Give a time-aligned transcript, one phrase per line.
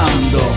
[0.00, 0.49] Ahora,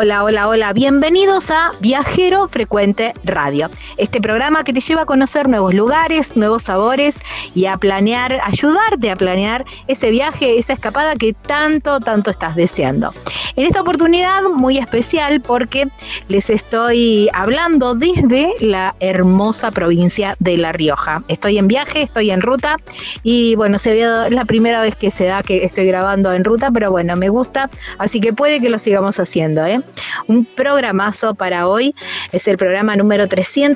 [0.00, 0.72] Hola, hola, hola.
[0.72, 3.68] Bienvenidos a Viajero Frecuente Radio.
[3.96, 7.16] Este programa que te lleva a conocer nuevos lugares, nuevos sabores
[7.54, 13.12] y a planear, ayudarte a planear ese viaje, esa escapada que tanto, tanto estás deseando.
[13.56, 15.88] En esta oportunidad muy especial porque
[16.28, 21.22] les estoy hablando desde la hermosa provincia de La Rioja.
[21.28, 22.76] Estoy en viaje, estoy en ruta
[23.22, 26.70] y bueno, se ve, la primera vez que se da que estoy grabando en ruta,
[26.70, 29.64] pero bueno, me gusta, así que puede que lo sigamos haciendo.
[29.66, 29.80] ¿eh?
[30.26, 31.94] Un programazo para hoy,
[32.32, 33.26] es el programa número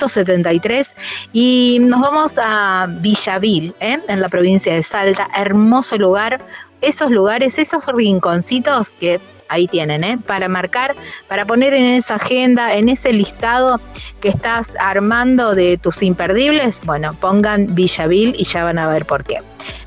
[0.08, 0.88] 373
[1.32, 3.98] y nos vamos a Villavil, ¿eh?
[4.08, 6.40] en la provincia de Salta, hermoso lugar,
[6.80, 10.18] esos lugares, esos rinconcitos que ahí tienen, ¿eh?
[10.26, 10.96] para marcar,
[11.28, 13.80] para poner en esa agenda, en ese listado
[14.20, 19.24] que estás armando de tus imperdibles, bueno, pongan Villavil y ya van a ver por
[19.24, 19.38] qué.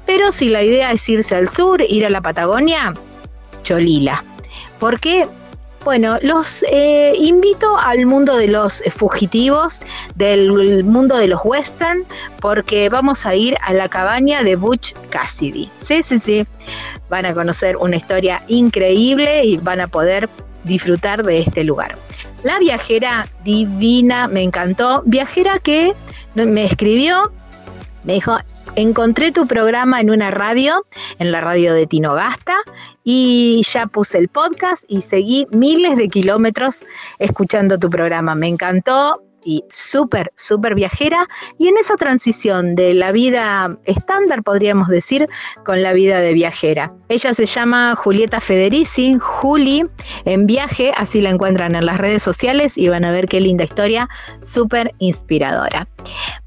[0.06, 2.94] Pero si la idea es irse al sur, ir a la Patagonia,
[3.64, 4.24] Cholila.
[4.80, 5.28] ¿Por qué?
[5.85, 9.84] Bueno, los eh, invito al mundo de los fugitivos,
[10.16, 12.03] del mundo de los western,
[12.41, 15.69] porque vamos a ir a la cabaña de Butch Cassidy.
[15.88, 16.47] Sí, sí, sí.
[17.07, 20.28] Van a conocer una historia increíble y van a poder
[20.64, 21.96] disfrutar de este lugar.
[22.43, 25.03] La viajera divina, me encantó.
[25.05, 25.93] Viajera que
[26.34, 27.32] me escribió,
[28.05, 28.40] me dijo,
[28.75, 30.85] encontré tu programa en una radio,
[31.19, 32.55] en la radio de Tinogasta,
[33.03, 36.85] y ya puse el podcast y seguí miles de kilómetros
[37.19, 38.35] escuchando tu programa.
[38.35, 41.28] Me encantó, y súper, súper viajera,
[41.58, 45.30] y en esa transición de la vida estándar, podríamos decir,
[45.64, 46.92] con la vida de viajera.
[47.08, 49.86] Ella se llama Julieta Federici, Juli,
[50.26, 53.64] en viaje, así la encuentran en las redes sociales y van a ver qué linda
[53.64, 54.09] historia,
[54.44, 55.88] súper inspiradora.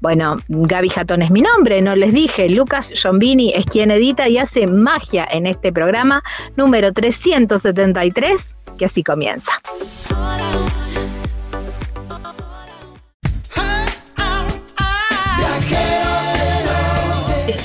[0.01, 4.37] Bueno, Gaby Jatón es mi nombre, no les dije, Lucas Giombini es quien edita y
[4.37, 6.23] hace magia en este programa
[6.55, 8.45] número 373,
[8.77, 9.51] que así comienza.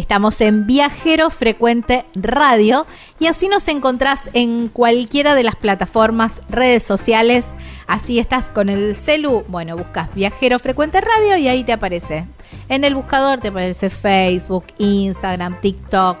[0.00, 2.86] Estamos en Viajero Frecuente Radio
[3.18, 7.44] y así nos encontrás en cualquiera de las plataformas, redes sociales.
[7.90, 12.24] Así estás con el celu, bueno, buscas Viajero Frecuente Radio y ahí te aparece.
[12.68, 16.16] En el buscador te aparece Facebook, Instagram, TikTok.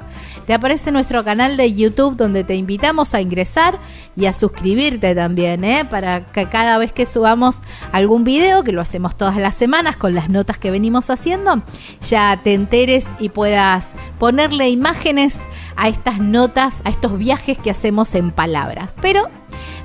[0.46, 3.78] Te aparece nuestro canal de YouTube donde te invitamos a ingresar
[4.16, 5.84] y a suscribirte también, ¿eh?
[5.84, 7.60] para que cada vez que subamos
[7.92, 11.62] algún video, que lo hacemos todas las semanas con las notas que venimos haciendo,
[12.08, 13.86] ya te enteres y puedas
[14.18, 15.36] ponerle imágenes
[15.76, 18.96] a estas notas, a estos viajes que hacemos en palabras.
[19.00, 19.28] Pero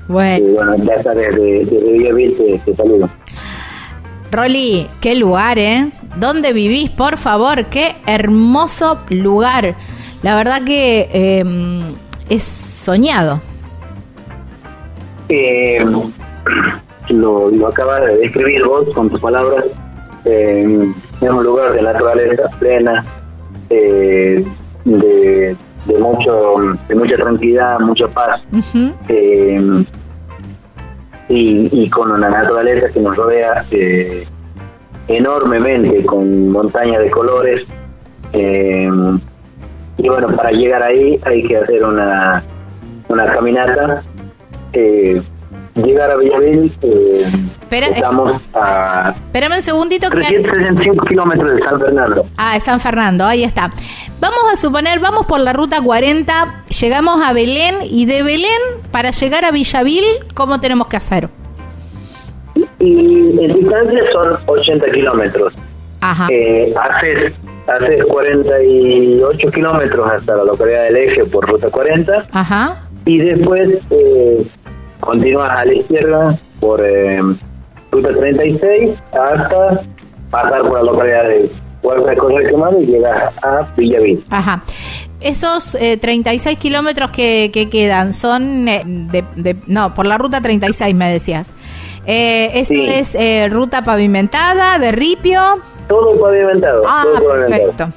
[0.08, 0.46] Bueno.
[0.54, 3.08] bueno, ya sabes, de, de, te, saludo.
[4.30, 5.90] Rolly, qué lugar, ¿eh?
[6.16, 7.66] ¿Dónde vivís, por favor?
[7.66, 9.74] Qué hermoso lugar.
[10.22, 11.94] La verdad que em,
[12.28, 13.40] es soñado.
[15.28, 15.84] Eh,
[17.08, 19.64] lo, lo acabas de describir vos con tus palabras.
[20.24, 23.04] Eh, es un lugar de naturaleza plena,
[23.70, 24.44] eh,
[24.84, 26.56] de, de mucho
[26.88, 28.42] de mucha tranquilidad, mucha paz.
[29.08, 29.84] eh,
[31.28, 34.26] y, con una naturaleza que nos rodea eh,
[35.08, 37.66] enormemente, con montañas de colores.
[38.32, 38.90] Eh,
[39.98, 42.42] y bueno, para llegar ahí hay que hacer una,
[43.08, 44.02] una caminata.
[44.72, 45.20] Eh,
[45.74, 46.70] llegar a Villaville,
[47.70, 49.14] eh, estamos a...
[49.26, 50.08] Espérame un segundito.
[50.10, 52.26] 365 kilómetros de San Fernando.
[52.36, 53.70] Ah, de San Fernando, ahí está.
[54.20, 59.10] Vamos a suponer, vamos por la ruta 40, llegamos a Belén y de Belén para
[59.10, 61.28] llegar a Villaville, ¿cómo tenemos que hacer?
[62.78, 65.52] Y en distancia son 80 kilómetros.
[66.00, 66.28] Ajá.
[66.30, 67.34] Eh, haces,
[67.66, 72.26] haces 48 kilómetros hasta la localidad del Eje por ruta 40.
[72.32, 72.88] Ajá.
[73.04, 74.46] Y después eh,
[75.00, 77.20] continúas a la izquierda por eh,
[77.90, 79.80] ruta 36 hasta
[80.30, 81.50] pasar por la localidad de
[81.82, 84.20] Puerto de y llegas a Villavilla.
[84.30, 84.62] Ajá.
[85.20, 90.94] Esos 36 eh, kilómetros que, que, quedan son eh, de, no, por la ruta 36
[90.94, 91.48] me decías.
[92.04, 95.40] Eh, ¿Esto es ruta pavimentada, de ripio?
[95.88, 96.82] Todo pavimentado.
[96.86, 97.92] Ah, perfecto.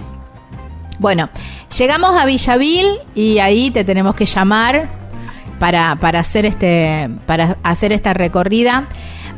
[0.99, 1.29] Bueno,
[1.77, 4.87] llegamos a Villaville y ahí te tenemos que llamar
[5.59, 8.87] para, para hacer este, para hacer esta recorrida,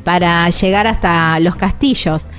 [0.03, 2.29] para llegar hasta los castillos.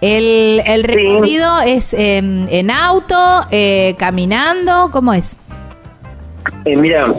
[0.00, 3.16] El, el recorrido es em, en auto,
[3.50, 5.36] eh, caminando, ¿cómo es?
[6.64, 7.14] Eh, mira,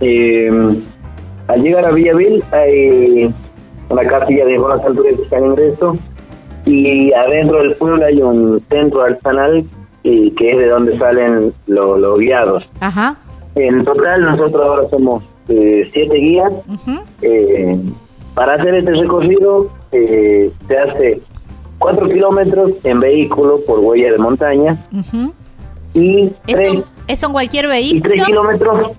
[0.00, 0.50] eh,
[1.48, 3.34] al llegar a Villaville hay
[3.88, 5.98] una casilla de buenas alturas que está en ingreso
[6.64, 9.64] y adentro del pueblo hay un centro artesanal
[10.02, 12.64] y que es de donde salen los guiados.
[12.80, 13.16] Ajá.
[13.54, 16.52] En total nosotros ahora somos eh, siete guías.
[17.22, 17.78] Eh,
[18.34, 21.20] para hacer este recorrido eh, se hace
[21.78, 24.76] cuatro kilómetros en vehículo por huella de montaña
[25.94, 28.02] y tres, ¿Eso en cualquier y vehículo?
[28.02, 28.90] tres kilómetros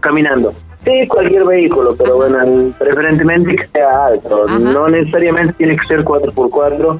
[0.00, 0.52] caminando.
[0.84, 4.44] Sí, cualquier vehículo, pero bueno, preferentemente que sea alto.
[4.46, 4.58] Ajá.
[4.58, 6.98] No necesariamente tiene que ser 4x4,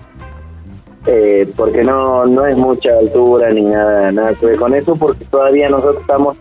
[1.07, 5.27] eh, porque no no es mucha altura ni nada, nada que ver con eso, porque
[5.27, 6.37] todavía nosotros estamos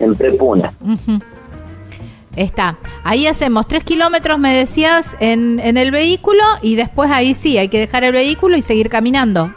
[0.00, 0.72] en prepuna.
[2.36, 2.76] Está.
[3.04, 7.68] Ahí hacemos tres kilómetros, me decías, en, en el vehículo y después ahí sí, hay
[7.68, 9.52] que dejar el vehículo y seguir caminando.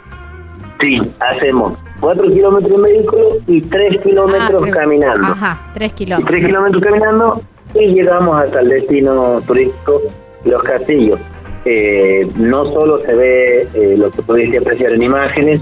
[0.80, 5.28] Sí, hacemos 4 kilómetros en vehículo y 3 kilómetros Ah, caminando.
[5.28, 6.30] Ajá, tres Y kilómetros.
[6.30, 7.42] 3 kilómetros caminando
[7.74, 10.02] y llegamos hasta el destino turístico,
[10.44, 11.20] los castillos.
[11.64, 15.60] Eh, no solo se ve eh, lo que pudiste apreciar en imágenes,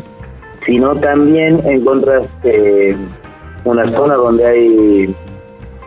[0.64, 2.96] sino también encuentras eh,
[3.64, 5.14] una zona donde hay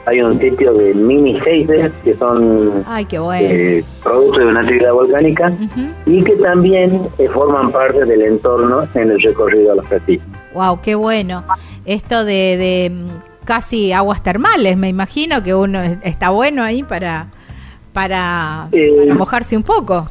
[0.06, 3.48] hay un sitio de mini geysers que son Ay, qué bueno.
[3.50, 5.54] eh, producto de una actividad volcánica
[6.06, 10.24] y que también eh, forman parte del entorno en el recorrido a los castillos.
[10.54, 11.44] Wow, qué bueno.
[11.86, 16.84] Esto de, de mm, casi aguas termales, me imagino que uno es- está bueno ahí
[16.84, 17.28] para
[17.94, 20.10] para, Eh, para mojarse un poco.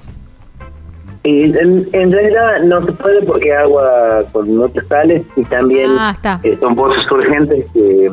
[1.24, 6.16] Y en, en realidad no se puede porque agua con muchas sales y también Ah,
[6.60, 8.10] son pozos urgentes que,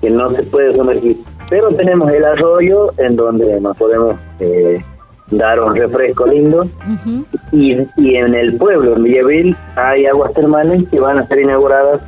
[0.00, 1.18] que no se puede sumergir.
[1.50, 4.82] Pero tenemos el arroyo en donde nos podemos eh,
[5.30, 7.24] dar un refresco lindo Ujú.
[7.52, 12.00] y, y en el pueblo, en Villaville, hay aguas termales que van a ser inauguradas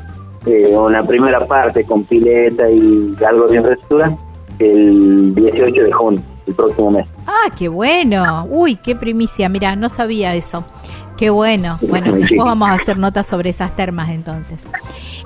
[0.47, 4.17] eh, una primera parte con pileta y algo de infraestructura
[4.59, 7.07] el 18 de junio, el próximo mes.
[7.27, 8.47] Ah, qué bueno.
[8.51, 9.49] Uy, qué primicia.
[9.49, 10.65] Mira, no sabía eso.
[11.17, 11.79] Qué bueno.
[11.83, 12.21] Bueno, Sí.
[12.21, 14.63] después vamos a hacer notas sobre esas termas entonces.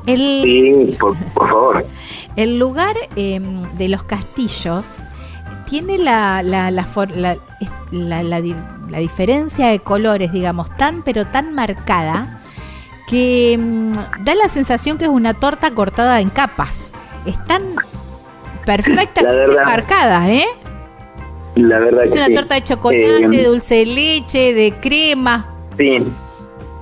[0.06, 1.87] El, Sí, por, por favor.
[2.36, 3.40] El lugar eh,
[3.78, 4.86] de los castillos
[5.68, 8.54] tiene la, la, la, la- es- la- la di-
[8.90, 12.40] la diferencia de colores, digamos, tan pero tan marcada
[13.08, 13.92] que mm,
[14.24, 16.90] da la sensación que es una torta cortada en capas.
[17.26, 17.62] Están
[18.66, 19.64] perfectamente verdad.
[19.64, 20.44] marcadas, ¿eh?
[21.56, 22.34] La verdad Es que una sí.
[22.34, 25.46] torta de chocolate, Eh, de dulce de leche, de crema.
[25.78, 25.98] Sí,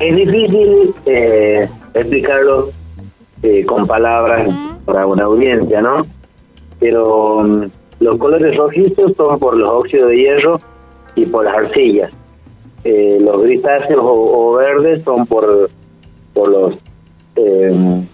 [0.01, 2.71] es difícil eh, explicarlo
[3.43, 4.49] eh, con palabras
[4.85, 6.03] para una audiencia, ¿no?
[6.79, 7.65] Pero mm,
[8.01, 10.61] los colores rojizos son por los óxidos de hierro
[11.15, 12.13] y por las arcillas.
[12.85, 15.71] Eh, los grisáceos o, o verdes son por,
[16.35, 16.75] por los
[17.37, 18.05] eh,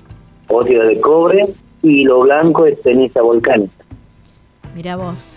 [0.48, 3.72] óxidos de cobre y lo blanco es ceniza volcánica.
[4.74, 5.28] Mira vos.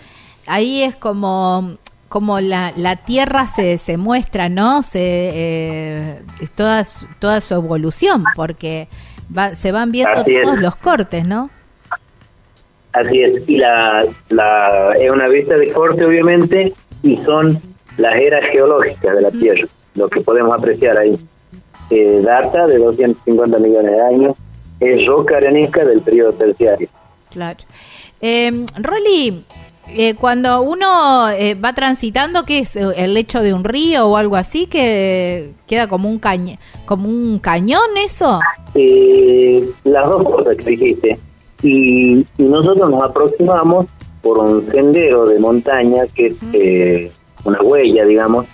[0.46, 1.76] Ahí es como
[2.08, 4.82] como la, la tierra se, se muestra, ¿no?
[4.82, 6.22] Se eh,
[6.54, 6.84] toda
[7.18, 8.86] toda su evolución, porque
[9.36, 10.42] va- se van viendo Así es.
[10.42, 11.50] todos los cortes, ¿no?
[12.92, 17.60] Así es, y la, la, es una vista de corte obviamente y son
[17.96, 21.18] las eras geológicas de la Tierra, lo que podemos apreciar ahí.
[21.90, 24.36] Eh, data de 250 millones de años,
[24.80, 26.88] es roca arenisca del periodo terciario.
[27.30, 27.58] Claro.
[28.20, 29.42] Eh, Rolly,
[29.88, 32.76] eh, cuando uno eh, va transitando, ¿qué es?
[32.76, 34.66] ¿El lecho de un río o algo así?
[34.66, 38.40] ¿Que queda como un, caña, como un cañón eso?
[38.74, 41.18] Eh, las dos cosas que dijiste,
[41.62, 43.86] y, y nosotros nos aproximamos
[44.22, 47.12] por un sendero de montaña que es eh,
[47.44, 48.46] una huella, digamos,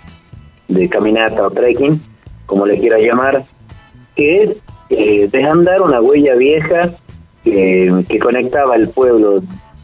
[0.67, 2.01] de caminata o trekking,
[2.47, 3.45] como le quieras llamar,
[4.15, 4.55] que es
[4.89, 6.95] eh, desandar una huella vieja
[7.43, 9.41] que conectaba el pueblo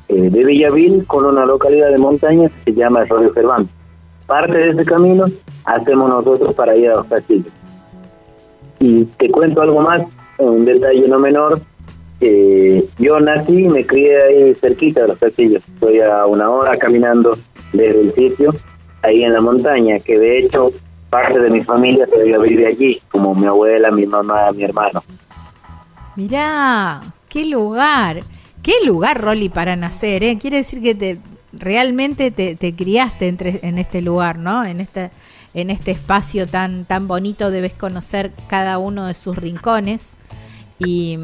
[0.10, 3.74] eh, de Villaville con una localidad de montaña que se llama Arroyo Cervantes.
[4.28, 5.26] Parte de ese camino
[5.66, 7.54] hacemos nosotros para ir a los castillos.
[8.80, 10.04] Y te cuento algo más,
[10.38, 11.62] un detalle no menor.
[13.00, 15.64] yo nací y me crié ahí cerquita de los castillos.
[15.74, 17.38] Estoy a una hora caminando
[17.72, 18.52] desde el sitio,
[19.04, 20.72] ahí en la montaña, que de hecho
[21.10, 25.04] parte de mi familia todavía vive allí, como mi abuela, mi mamá, mi hermano.
[26.16, 28.20] Mirá, qué lugar,
[28.65, 30.39] qué lugar, Rolly, para nacer, ¿eh?
[30.39, 31.19] Quiere decir que te
[31.53, 34.65] realmente te, te criaste entre, en este lugar, ¿no?
[34.65, 35.12] En este,
[35.53, 40.03] en este espacio tan, tan bonito debes conocer cada uno de sus rincones
[40.79, 41.19] y,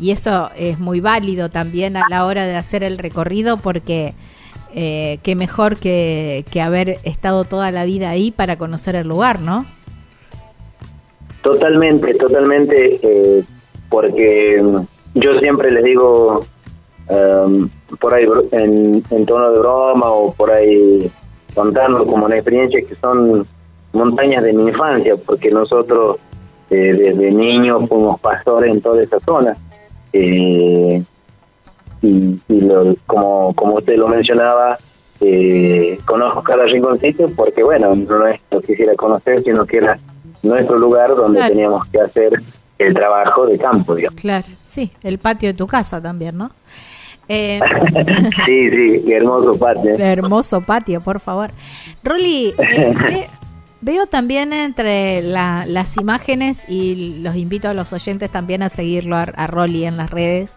[0.00, 4.14] y eso es muy válido también a la hora de hacer el recorrido porque
[4.74, 9.40] eh, qué mejor que, que haber estado toda la vida ahí para conocer el lugar,
[9.40, 9.64] ¿no?
[11.42, 13.44] Totalmente, totalmente, eh,
[13.88, 14.60] porque
[15.14, 16.40] yo siempre les digo
[17.08, 21.10] um, por ahí en, en, tono de broma o por ahí
[21.54, 23.46] contando como una experiencia que son
[23.92, 26.18] montañas de mi infancia, porque nosotros
[26.70, 29.56] eh, desde niños fuimos pastores en toda esa zona.
[30.12, 31.02] Eh,
[32.02, 32.40] y,
[33.06, 34.78] como, como usted lo mencionaba,
[35.20, 39.98] eh, conozco cada rinconcito porque, bueno, no es lo quisiera conocer, sino que era
[40.42, 42.42] nuestro lugar donde teníamos que hacer
[42.78, 44.18] el trabajo de campo, digamos.
[44.20, 46.50] Claro, sí, el patio de tu casa también, ¿no?
[47.28, 47.60] Eh,
[48.46, 49.96] sí, sí, hermoso patio.
[49.98, 51.50] Hermoso patio, por favor.
[52.02, 53.28] Rolly, eh,
[53.80, 59.22] veo también entre las imágenes y los invito a los oyentes también a seguirlo a,
[59.22, 60.50] a Rolly en las redes,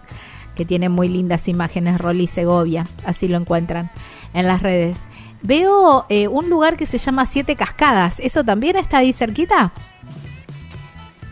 [0.56, 3.92] que tiene muy lindas imágenes, Rolly Segovia, así lo encuentran
[4.34, 4.98] en las redes.
[5.44, 8.22] Veo eh, un lugar que se llama Siete Cascadas.
[8.22, 9.74] ¿Eso también está ahí cerquita?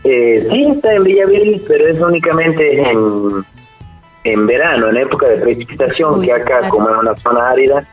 [0.04, 3.44] Eh, sí, está en Villavil, pero es únicamente en,
[4.24, 7.86] en verano, en época de precipitación, que acá, como es una zona árida,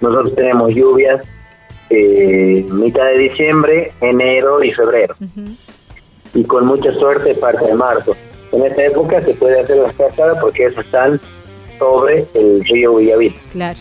[0.00, 1.22] nosotros tenemos lluvias
[1.90, 5.14] eh, mitad de diciembre, enero y febrero.
[6.34, 8.16] Y con mucha suerte parte de marzo.
[8.52, 11.20] En esta época se puede hacer las cascadas porque esas están
[11.78, 13.34] sobre el río Villavil.
[13.52, 13.78] Claro.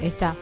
[0.00, 0.36] Está.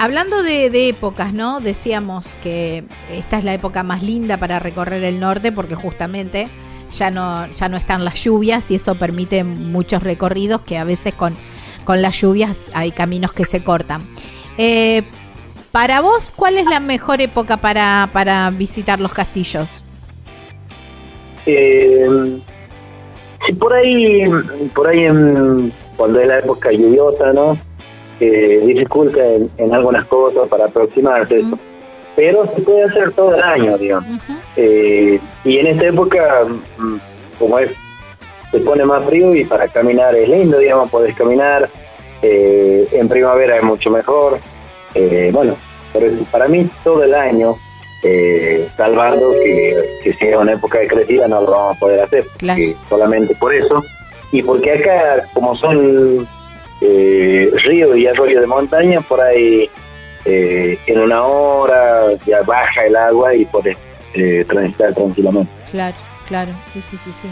[0.00, 1.58] Hablando de, épocas, ¿no?
[1.58, 6.46] Decíamos que esta es la época más linda para recorrer el norte porque justamente
[6.92, 11.14] ya no, ya no están las lluvias y eso permite muchos recorridos que a veces
[11.14, 11.34] con,
[11.84, 14.08] con las lluvias hay caminos que se cortan.
[14.56, 15.02] Eh,
[15.72, 19.82] para vos, ¿cuál es la mejor época para, para visitar los castillos?
[21.44, 22.40] Eh,
[23.58, 24.22] por ahí,
[24.74, 27.67] por ahí en, cuando es la época lluviosa, ¿no?
[28.20, 31.42] Eh, dificulta en, algunas cosas para aproximarse,
[32.16, 34.20] pero se puede hacer todo el año, digamos.
[34.56, 36.44] Eh, y en esta época,
[36.78, 36.96] mm,
[37.38, 37.70] como es,
[38.50, 41.68] se pone más frío y para caminar es lindo, digamos, podés caminar.
[42.20, 44.40] Eh, en primavera es mucho mejor.
[44.94, 45.54] Eh, bueno,
[45.92, 47.54] pero para mí todo el año,
[48.76, 52.24] salvando que, que sea una época de crecida, no lo vamos a poder hacer,
[52.88, 53.84] solamente por eso.
[54.32, 56.26] Y porque acá, como son
[56.80, 59.68] eh, río y arroyo de montaña, por ahí
[60.24, 63.76] eh, en una hora ya baja el agua y puedes
[64.14, 65.50] eh, transitar tranquilamente.
[65.70, 67.28] Claro, claro, sí, sí, sí, sí.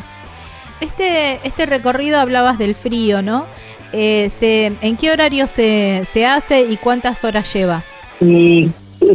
[0.80, 3.46] Este, este recorrido hablabas del frío, ¿no?
[3.92, 7.82] Eh, se, ¿En qué horario se, se hace y cuántas horas lleva?
[8.20, 8.68] Y,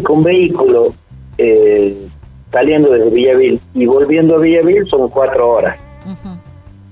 [0.03, 0.93] con vehículo
[1.37, 2.07] eh,
[2.51, 5.77] saliendo desde Villavil y volviendo a Villavil son cuatro horas.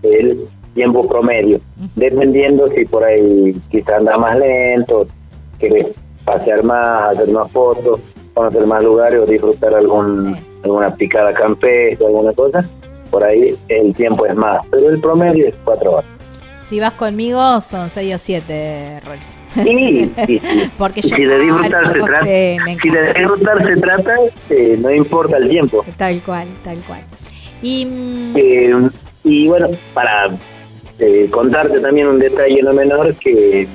[0.04, 0.48] el,
[0.80, 1.60] tiempo promedio,
[1.98, 5.06] dependiendo si por ahí quizás anda más lento,
[5.60, 5.88] quieres
[6.24, 8.00] pasear más, hacer más fotos,
[8.34, 12.64] conocer más lugares o disfrutar algún, alguna picada campestre, alguna cosa,
[13.12, 16.06] por ahí el tiempo es más, pero el promedio es cuatro horas.
[16.70, 19.02] Si vas conmigo son seis o siete,
[19.56, 20.42] Sí, sí,
[20.78, 24.16] Porque si de disfrutar se trata, si de disfrutar se trata,
[24.50, 25.84] eh, no importa el tiempo.
[25.98, 27.02] Tal cual, tal cual.
[27.62, 27.86] Y,
[28.36, 28.90] eh,
[29.26, 30.30] y bueno, para
[31.00, 33.68] eh, contarte también un detalle no menor que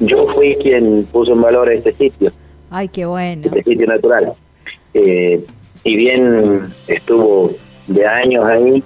[0.00, 2.32] yo fui quien puso en valor este sitio.
[2.70, 3.42] Ay, qué bueno.
[3.44, 4.32] Este sitio natural.
[4.94, 5.44] Eh,
[5.84, 7.52] y bien estuvo
[7.86, 8.82] de años ahí,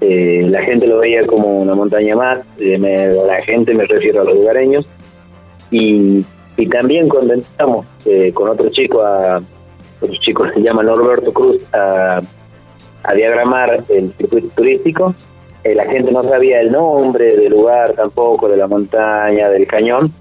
[0.00, 4.24] eh, la gente lo veía como una montaña más, me, la gente me refiero a
[4.24, 4.86] los lugareños,
[5.72, 6.24] y,
[6.56, 7.86] y también cuando entramos
[8.34, 9.42] con otro chico, a,
[10.00, 12.20] otro chico se llama Norberto Cruz, a,
[13.02, 15.14] a diagramar el circuito turístico,
[15.68, 20.12] eh, la gente no sabía el nombre del lugar tampoco, de la montaña, del cañón,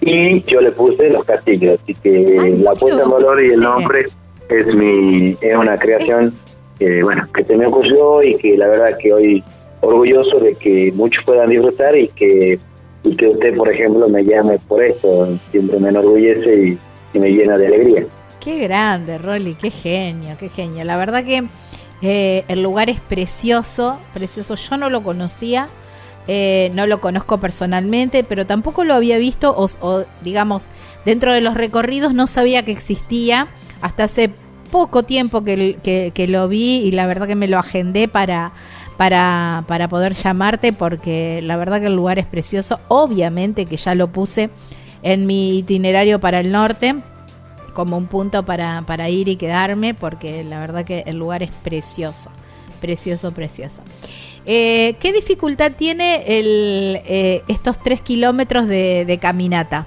[0.00, 4.04] y yo le puse los castillos, así que la puesta en valor y el nombre
[4.48, 6.34] es mi es una creación
[6.78, 9.44] que bueno que se me ocurrió y que la verdad que hoy
[9.80, 12.58] orgulloso de que muchos puedan disfrutar y que
[13.02, 15.28] y que usted por ejemplo me llame por esto.
[15.50, 16.78] Siempre me enorgullece y,
[17.14, 18.04] y me llena de alegría.
[18.40, 20.84] Qué grande Rolly qué genio qué genio.
[20.84, 21.44] La verdad que
[22.02, 24.54] eh, el lugar es precioso, precioso.
[24.54, 25.68] Yo no lo conocía,
[26.28, 30.66] eh, no lo conozco personalmente, pero tampoco lo había visto o, digamos,
[31.04, 33.48] dentro de los recorridos no sabía que existía.
[33.80, 34.30] Hasta hace
[34.70, 38.52] poco tiempo que, que, lo vi y la verdad que me lo agendé para,
[38.96, 42.80] para, para poder llamarte porque la verdad que el lugar es precioso.
[42.88, 44.50] Obviamente que ya lo puse
[45.02, 46.96] en mi itinerario para el norte
[47.76, 51.50] como un punto para, para ir y quedarme, porque la verdad que el lugar es
[51.50, 52.30] precioso,
[52.80, 53.82] Precioso, precioso.
[54.46, 59.84] Eh, ¿Qué dificultad tiene el, eh, estos tres kilómetros de, de caminata?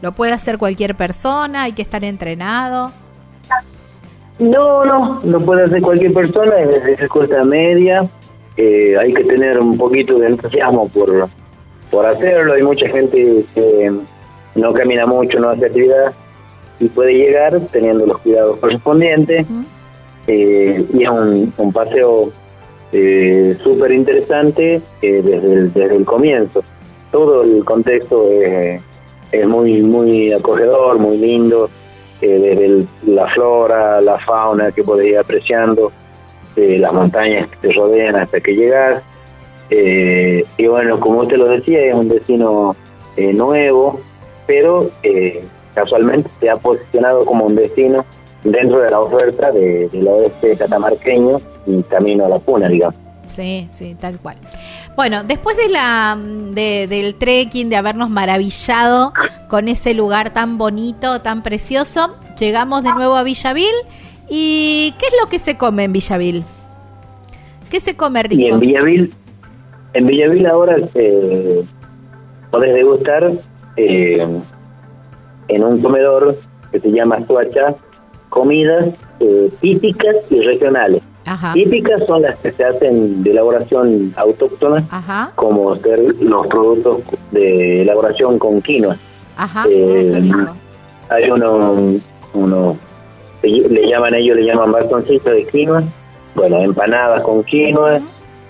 [0.00, 1.64] ¿Lo puede hacer cualquier persona?
[1.64, 2.92] ¿Hay que estar entrenado?
[4.38, 8.08] No, no, lo puede hacer cualquier persona, es dificultad media,
[8.56, 11.28] eh, hay que tener un poquito de entusiasmo por,
[11.90, 13.92] por hacerlo, hay mucha gente que
[14.54, 16.12] no camina mucho, no hace actividad
[16.80, 19.46] y puede llegar teniendo los cuidados correspondientes
[20.26, 22.30] eh, y es un, un paseo
[22.92, 26.62] eh, súper interesante eh, desde, el, desde el comienzo.
[27.10, 28.80] Todo el contexto es,
[29.32, 31.70] es muy, muy acogedor, muy lindo,
[32.20, 35.90] eh, desde el- la flora, la fauna que podés ir apreciando,
[36.56, 39.02] eh, las montañas que te rodean hasta que llegas.
[39.70, 42.76] Eh, y bueno, como te lo decía, es un destino
[43.16, 44.00] nuevo,
[44.46, 45.42] pero eh,
[45.74, 48.04] casualmente se ha posicionado como un destino
[48.44, 52.96] dentro de la oferta de- del oeste catamarqueño y camino a la puna, digamos.
[53.28, 54.36] Sí, sí, tal cual.
[54.96, 56.18] Bueno, después de la
[56.50, 59.12] de- del trekking, de habernos maravillado
[59.48, 63.72] con ese lugar tan bonito, tan precioso, llegamos de nuevo a Villavil.
[64.28, 66.44] ¿Y qué es lo que se come en Villavil?
[67.70, 68.54] ¿Qué se come Y rico?
[68.54, 69.14] en Villavil,
[69.94, 71.64] en Villavil ahora eh,
[72.50, 73.32] podés degustar
[73.78, 74.26] eh,
[75.48, 76.36] en un comedor
[76.70, 77.74] que se llama Suacha
[78.28, 78.88] comidas
[79.20, 81.02] eh, típicas y regionales.
[81.24, 87.02] Ajá, Típicas son las que se hacen de elaboración autóctona, ajá, como ser los productos
[87.30, 88.96] de elaboración con quinoa.
[89.36, 89.64] ajá.
[89.70, 90.56] Eh, rico.
[91.10, 92.00] Hay uno,
[92.34, 92.76] uno
[93.42, 95.82] le llaman ellos, le llaman bastoncitos de quinoa.
[96.34, 98.00] Bueno, empanadas con quinoa,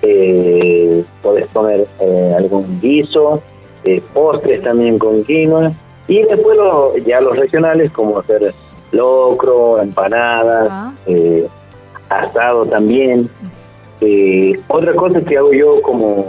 [0.03, 3.43] eh, podés comer eh, algún guiso,
[3.85, 5.73] eh, postres también con quinoa.
[6.13, 8.53] Y después lo- ya los regionales, como hacer
[8.93, 10.93] locro, empanadas, Ah.
[11.07, 11.47] eh,
[12.11, 13.31] asado también.
[14.03, 16.27] Eh, otra cosa que hago yo como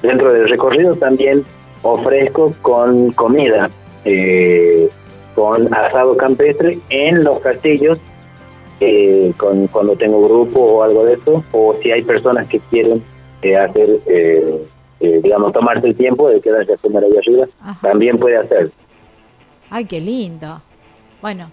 [0.00, 1.44] dentro del recorrido también
[1.82, 3.68] ofrezco con comida,
[4.04, 4.88] eh,
[5.34, 7.98] con asado campestre en los castillos,
[8.78, 13.02] eh, con, cuando tengo grupo o algo de eso, o si hay personas que quieren
[13.42, 13.88] eh, hacer,
[15.00, 17.88] digamos, tomarse el tiempo de quedarse a comer ahí arriba, Ajá.
[17.88, 18.70] también puede hacer.
[19.70, 20.60] Ay, qué lindo.
[21.20, 21.50] Bueno,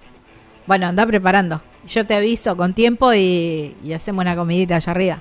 [0.67, 1.61] bueno, anda preparando.
[1.87, 5.19] Yo te aviso con tiempo y, y hacemos una comidita allá arriba.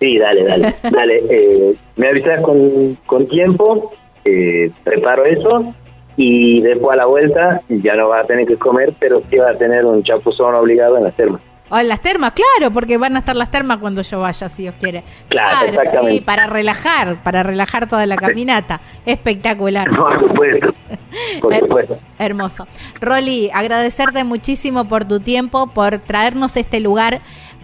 [0.00, 1.22] Sí, dale, dale, dale.
[1.28, 3.90] eh, me avisas con, con tiempo,
[4.24, 5.74] eh, preparo eso
[6.16, 9.54] y después a la vuelta ya no vas a tener que comer, pero sí vas
[9.54, 11.40] a tener un chapuzón obligado en termas.
[11.70, 14.62] O en las termas, claro, porque van a estar las termas cuando yo vaya, si
[14.62, 15.04] Dios quiere.
[15.28, 16.12] Claro, exactamente.
[16.14, 18.80] sí, para relajar, para relajar toda la caminata.
[19.04, 19.88] Espectacular.
[19.94, 20.74] Por supuesto,
[21.42, 21.98] por supuesto.
[22.18, 22.66] Hermoso.
[23.00, 27.20] Rolly, agradecerte muchísimo por tu tiempo, por traernos este lugar.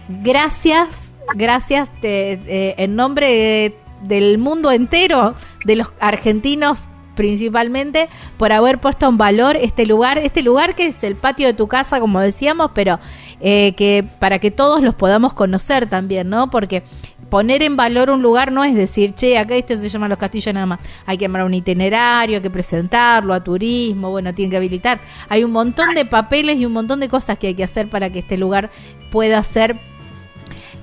[0.07, 5.33] Gracias, gracias te- eh, en nombre de- del mundo entero,
[5.65, 11.01] de los argentinos principalmente, por haber puesto en valor este lugar, este lugar que es
[11.03, 12.99] el patio de tu casa, como decíamos, pero
[13.47, 16.49] eh, que para que todos los podamos conocer también, ¿no?
[16.49, 16.81] Porque
[17.29, 20.51] poner en valor un lugar no es decir, che, acá esto se llama Los Castillos
[20.51, 20.79] nada más.
[21.05, 24.99] Hay que armar un itinerario, hay que presentarlo a turismo, bueno, tienen que habilitar.
[25.29, 28.09] Hay un montón de papeles y un montón de cosas que hay que hacer para
[28.09, 28.71] que este lugar
[29.11, 29.79] pueda ser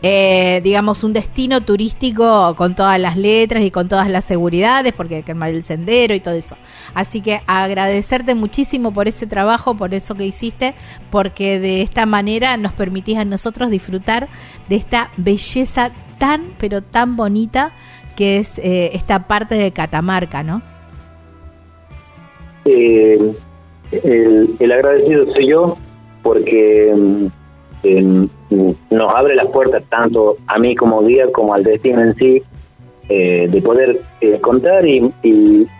[0.02, 5.16] eh, digamos, un destino turístico con todas las letras y con todas las seguridades, porque
[5.16, 6.56] hay que armar el sendero y todo eso.
[6.92, 10.74] Así que agradecerte muchísimo por ese trabajo, por eso que hiciste,
[11.10, 14.28] porque de esta manera nos permitís a nosotros disfrutar
[14.68, 17.72] de esta belleza tan, pero tan bonita
[18.16, 20.62] que es eh, esta parte de Catamarca, ¿no?
[22.64, 23.34] Eh,
[23.92, 25.76] el, el agradecido soy yo
[26.22, 26.92] porque
[27.84, 28.24] mm,
[28.90, 32.42] nos abre las puertas tanto a mí como guía como al destino en sí
[33.08, 35.12] eh, de poder eh, contar y,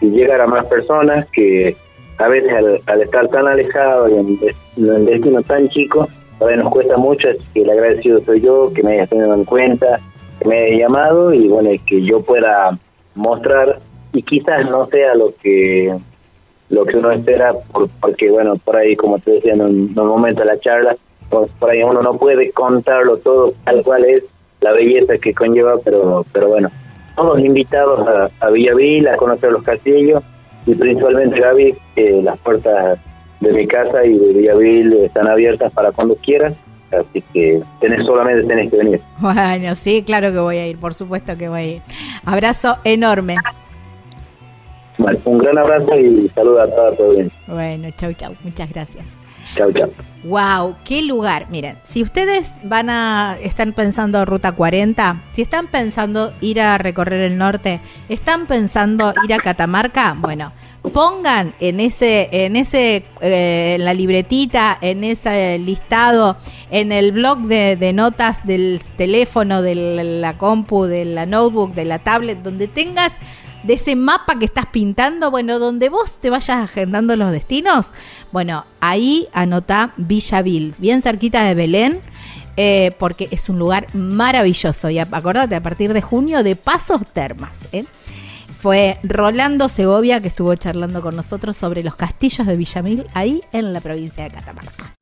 [0.00, 1.76] llegar a más personas que
[2.18, 2.52] a veces
[2.86, 4.38] al, estar tan alejados y en,
[4.88, 6.08] en destino tan chico
[6.40, 9.44] a veces nos cuesta mucho que el agradecido soy yo que me hayas tenido en
[9.44, 10.00] cuenta
[10.40, 12.76] que me hayas llamado y bueno que yo pueda
[13.14, 13.78] mostrar
[14.12, 15.94] y quizás no sea lo que
[16.68, 19.98] lo que uno espera, por- porque bueno, por ahí, como te decía en un, en
[19.98, 20.96] un momento de la charla,
[21.32, 24.22] pues, por ahí uno no puede contarlo todo tal cual es
[24.60, 26.70] la belleza que conlleva, pero pero bueno,
[27.16, 30.22] todos invitados a, a Villavil, a conocer los castillos,
[30.66, 32.98] y principalmente Gaby, eh, las puertas
[33.40, 36.54] de mi casa y de Villavil están abiertas para cuando quieras,
[36.92, 39.00] así que tenés solamente tenés que venir.
[39.18, 41.82] Bueno, sí, claro que voy a ir, por supuesto que voy a ir.
[42.26, 43.36] Abrazo enorme.
[44.98, 47.38] Bueno, un gran abrazo y saludos a toda tu audiencia.
[47.48, 48.34] Bueno, chau, chau.
[48.44, 49.21] Muchas gracias.
[49.54, 49.90] Chau, chau.
[50.24, 51.48] Wow, qué lugar.
[51.50, 57.20] Miren, si ustedes van a están pensando ruta 40, si están pensando ir a recorrer
[57.22, 60.52] el norte, están pensando ir a Catamarca, bueno,
[60.92, 66.36] pongan en ese en ese eh, en la libretita, en ese listado,
[66.70, 71.84] en el blog de, de notas del teléfono, de la compu, de la notebook, de
[71.84, 73.12] la tablet, donde tengas
[73.62, 77.86] de ese mapa que estás pintando, bueno, donde vos te vayas agendando los destinos,
[78.32, 82.00] bueno, ahí anota Villaville, bien cerquita de Belén.
[82.56, 84.90] eh, porque es un lugar maravilloso.
[84.90, 87.56] Y acordate, a partir de junio, de Pasos Termas.
[87.72, 87.84] ¿eh?
[88.60, 93.72] Fue Rolando Segovia que estuvo charlando con nosotros sobre los castillos de Villamil, ahí en
[93.72, 94.92] la provincia de Catamarca.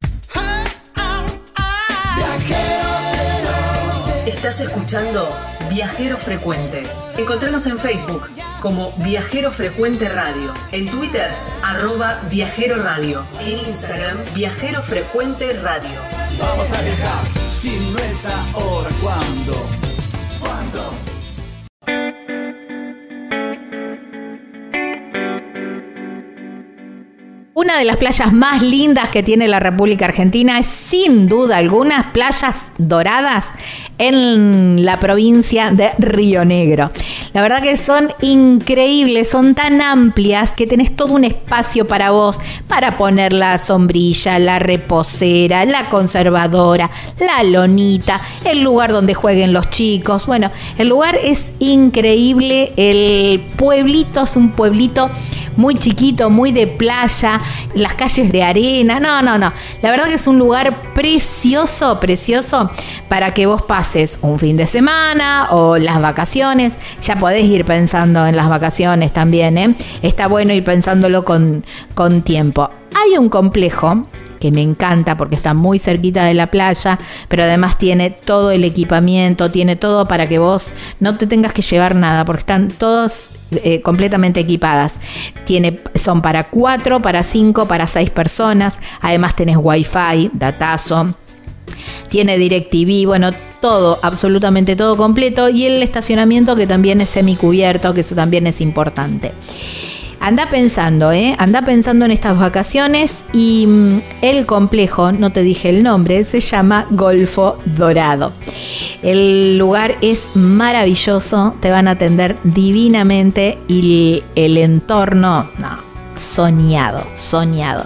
[4.26, 5.28] Estás escuchando
[5.68, 6.84] Viajero Frecuente.
[7.18, 8.22] Encontranos en Facebook
[8.60, 11.30] como Viajero Frecuente Radio, en Twitter
[11.62, 15.98] arroba Viajero Radio, en Instagram Viajero Frecuente Radio.
[16.38, 19.52] Vamos a viajar, si no es ahora, ¿cuándo?
[20.40, 21.09] ¿Cuándo?
[27.70, 32.06] Una de las playas más lindas que tiene la República Argentina es sin duda algunas
[32.06, 33.48] playas doradas
[33.96, 36.90] en la provincia de Río Negro.
[37.32, 42.40] La verdad que son increíbles, son tan amplias que tenés todo un espacio para vos,
[42.66, 49.70] para poner la sombrilla, la reposera, la conservadora, la lonita, el lugar donde jueguen los
[49.70, 50.26] chicos.
[50.26, 55.08] Bueno, el lugar es increíble, el pueblito es un pueblito
[55.56, 57.40] muy chiquito, muy de playa,
[57.74, 59.00] las calles de arena.
[59.00, 59.52] No, no, no.
[59.82, 62.70] La verdad que es un lugar precioso, precioso
[63.08, 66.74] para que vos pases un fin de semana o las vacaciones.
[67.02, 69.74] Ya podés ir pensando en las vacaciones también, ¿eh?
[70.02, 72.70] Está bueno ir pensándolo con, con tiempo.
[72.94, 74.06] Hay un complejo
[74.40, 76.98] que me encanta porque está muy cerquita de la playa,
[77.28, 81.62] pero además tiene todo el equipamiento, tiene todo para que vos no te tengas que
[81.62, 84.94] llevar nada, porque están todos eh, completamente equipadas.
[85.44, 88.74] Tiene, son para cuatro, para cinco, para seis personas.
[89.00, 91.14] Además tenés wifi, datazo.
[92.08, 95.48] Tiene DirecTV, bueno, todo, absolutamente todo completo.
[95.48, 99.32] Y el estacionamiento que también es semicubierto, que eso también es importante.
[100.22, 101.34] Anda pensando, ¿eh?
[101.38, 106.40] Anda pensando en estas vacaciones y mm, el complejo, no te dije el nombre, se
[106.40, 108.34] llama Golfo Dorado.
[109.02, 115.78] El lugar es maravilloso, te van a atender divinamente y el, entorno, no,
[116.16, 117.84] soñado, soñado.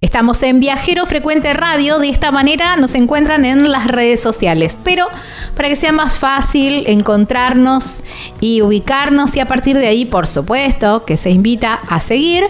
[0.00, 5.06] Estamos en Viajero Frecuente Radio, de esta manera nos encuentran en las redes sociales, pero
[5.54, 8.02] para que sea más fácil encontrarnos
[8.40, 12.42] y ubicarnos y a partir de ahí, por supuesto, que se invita a seguir,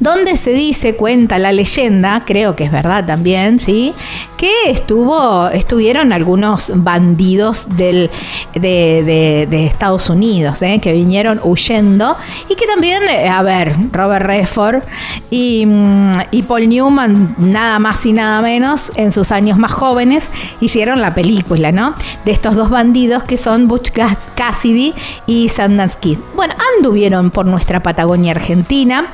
[0.00, 3.94] donde se dice, cuenta la leyenda, creo que es verdad también, ¿sí?
[4.36, 8.10] Que estuvo, estuvieron algunos bandidos del,
[8.54, 10.78] de, de- Estados Unidos, ¿eh?
[10.80, 12.16] que vinieron huyendo
[12.48, 14.82] y que también, eh, a ver, Robert Redford
[15.30, 20.28] y, mm, y Paul Newman, nada más y nada menos, en sus años más jóvenes,
[20.60, 21.94] hicieron la película, ¿no?
[22.24, 24.94] De estos dos bandidos que son Butch Cass- Cassidy
[25.26, 26.18] y Sundance Kid.
[26.34, 29.06] Bueno, anduvieron por nuestra Patagonia Argentina.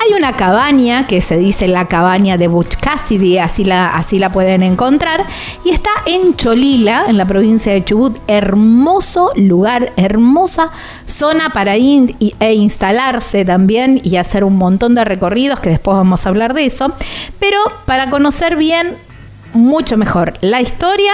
[0.00, 4.32] Hay una cabaña que se dice la cabaña de Butch Cassidy, así la, así la
[4.32, 5.24] pueden encontrar,
[5.64, 8.16] y está en Cholila, en la provincia de Chubut.
[8.26, 10.70] Hermoso lugar, hermosa
[11.04, 15.96] zona para ir y- e instalarse también y hacer un montón de recorridos, que después
[15.96, 16.92] vamos a hablar de eso.
[17.38, 18.96] Pero para conocer bien
[19.52, 21.12] mucho mejor la historia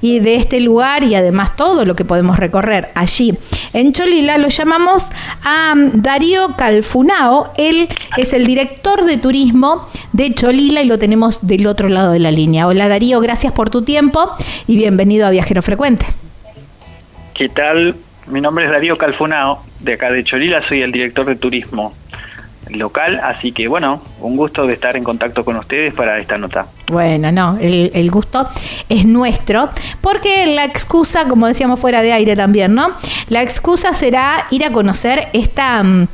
[0.00, 3.36] y de este lugar y además todo lo que podemos recorrer allí
[3.74, 5.06] en Cholila lo llamamos
[5.44, 7.52] a Darío Calfunao.
[7.56, 12.18] Él es el director de turismo de Cholila y lo tenemos del otro lado de
[12.18, 12.66] la línea.
[12.66, 14.30] Hola Darío, gracias por tu tiempo
[14.66, 16.06] y bienvenido a Viajero Frecuente.
[17.34, 17.96] ¿Qué tal?
[18.26, 21.94] Mi nombre es Darío Calfunao, de acá de Cholila, soy el director de turismo
[22.70, 26.66] local, así que bueno, un gusto de estar en contacto con ustedes para esta nota.
[26.88, 28.48] Bueno, no, el, el gusto
[28.88, 32.92] es nuestro, porque la excusa, como decíamos fuera de aire también, ¿no?
[33.28, 36.08] La excusa será ir a conocer esta, mm,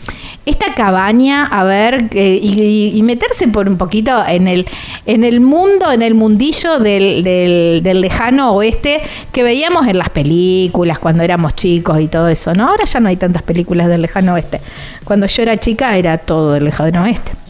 [0.47, 4.67] esta cabaña, a ver, y, y meterse por un poquito en el,
[5.07, 9.01] en el mundo, en el mundillo del, del, del lejano oeste
[9.33, 12.69] que veíamos en las películas cuando éramos chicos y todo eso, ¿no?
[12.69, 14.61] Ahora ya no hay tantas películas del lejano oeste.
[15.05, 17.44] Cuando yo era chica era todo del lejano oeste.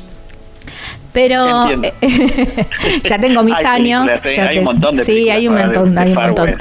[1.14, 1.88] Pero Entiendo.
[3.08, 4.10] ya tengo mis Hay años.
[4.20, 4.36] películas, ¿eh?
[4.36, 6.48] ya Hay un montón de Sí, hay un montón, de hay un montón.
[6.50, 6.60] West.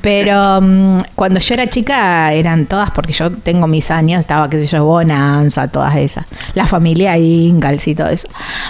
[0.00, 4.58] Pero mm, cuando yo era chica eran todas, porque yo tengo mis años, estaba, qué
[4.58, 6.26] sé yo, Bonanza, todas esas.
[6.54, 8.26] La familia Ingalls y todo eso.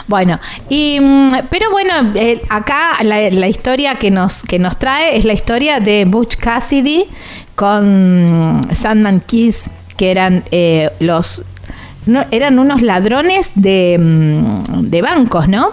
[0.06, 5.16] Bueno, y, mm, pero bueno, eh, acá la, la historia que nos, que nos trae
[5.16, 7.06] es la historia de Butch Cassidy
[7.54, 11.42] con mm, Sandman Kiss, que eran eh, los...
[12.06, 15.70] no, eran unos ladrones de, mm, de bancos, ¿no?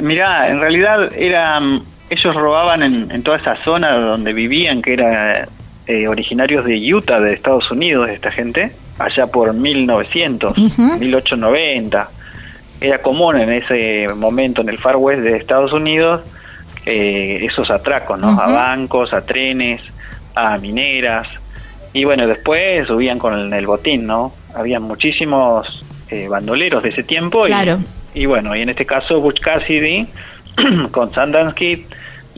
[0.00, 5.48] Mirá, en realidad eran, ellos robaban en, en toda esa zona donde vivían, que era
[5.86, 10.82] eh, originarios de Utah, de Estados Unidos, esta gente, allá por 1900, Ujú.
[10.98, 12.10] 1890.
[12.80, 16.20] Era común en ese momento en el Far West de Estados Unidos
[16.86, 18.28] eh, esos atracos, ¿no?
[18.40, 19.82] A bancos, a trenes,
[20.34, 21.26] a mineras.
[21.92, 24.32] Y bueno, después subían con el, el botín, ¿no?
[24.54, 27.42] Había muchísimos eh, bandoleros de ese tiempo.
[27.46, 27.78] y- Claro.
[28.14, 30.06] y bueno, y en este caso Butch Cassidy
[30.90, 31.80] con Sundance Kid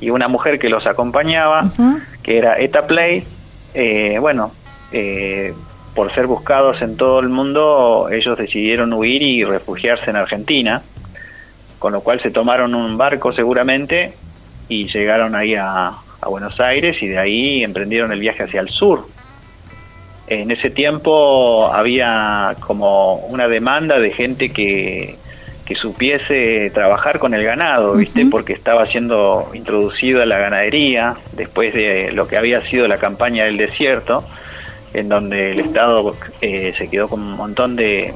[0.01, 1.71] y una mujer que los acompañaba,
[2.23, 3.23] que era Eta Play,
[3.75, 4.53] eh, bueno,
[4.93, 5.53] eh,
[5.95, 10.83] por ser buscados en todo el mundo, ellos decidieron huir y refugiarse en Argentina,
[11.79, 14.15] con lo cual se tomaron un barco seguramente
[14.69, 15.89] y llegaron ahí a,
[16.21, 19.07] a Buenos Aires y de ahí emprendieron el viaje hacia el sur.
[20.31, 25.17] En ese tiempo había como una demanda de gente que,
[25.67, 28.25] que supiese trabajar con el ganado, ¿viste?
[28.31, 33.57] Porque estaba siendo introducida la ganadería después de lo que había sido la campaña del
[33.57, 34.25] desierto,
[34.95, 38.15] en donde el Estado eh, se quedó con un montón de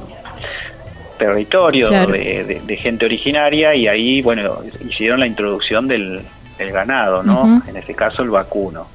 [1.17, 2.11] territorio Claro.
[2.11, 4.57] de, de- de gente originaria y ahí, bueno,
[4.89, 6.21] hicieron la introducción del,
[6.57, 7.61] del ganado, ¿no?
[7.67, 8.87] En este caso el vacuno.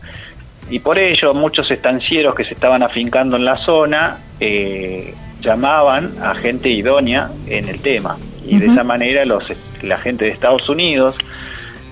[0.71, 6.35] Y por ello muchos estancieros que se estaban afincando en la zona eh, llamaban a
[6.35, 8.17] gente idónea en el tema.
[8.47, 9.53] Y de esa manera los,
[9.83, 11.17] la gente de Estados Unidos,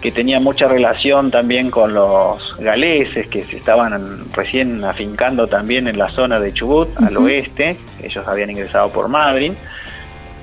[0.01, 5.99] que tenía mucha relación también con los galeses que se estaban recién afincando también en
[5.99, 9.53] la zona de Chubut, al oeste, ellos habían ingresado por Madrid.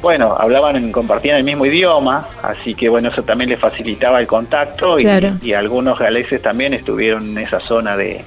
[0.06, 5.00] Bueno, hablaban, compartían el mismo idioma, así que bueno, eso también les facilitaba el contacto
[5.00, 5.32] y, Claro.
[5.42, 8.24] y algunos galeses también estuvieron en esa zona de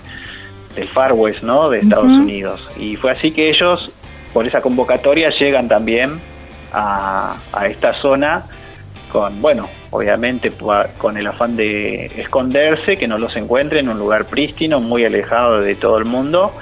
[0.75, 1.71] del Far West, ¿no?
[1.71, 2.07] De Estados.
[2.07, 2.61] Unidos.
[2.77, 3.93] Y fue así que ellos,
[4.33, 6.21] por esa convocatoria, llegan también
[6.73, 8.47] a, a esta zona
[9.13, 10.51] con, bueno, obviamente
[10.99, 15.61] con el afán de esconderse, que no los encuentren en un lugar prístino, muy alejado
[15.61, 16.53] de todo el mundo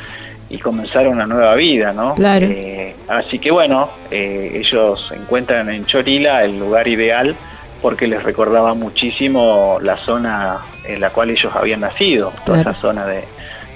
[0.49, 2.15] y comenzar una nueva vida, ¿no?
[2.15, 2.47] Claro.
[2.49, 7.35] Eh, así que bueno, eh, ellos encuentran en Chorila el lugar ideal
[7.83, 12.71] porque les recordaba muchísimo la zona en la cual ellos habían nacido, toda Claro.
[12.71, 13.25] esa zona de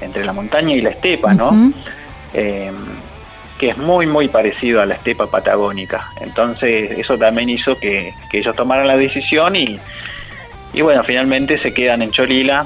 [0.01, 1.73] entre la montaña y la estepa, ¿no?
[2.33, 2.71] Eh,
[3.59, 6.09] que es muy muy parecido a la estepa patagónica.
[6.21, 9.79] Entonces eso también hizo que, que ellos tomaran la decisión y,
[10.73, 12.65] y bueno, finalmente se quedan en Cholila.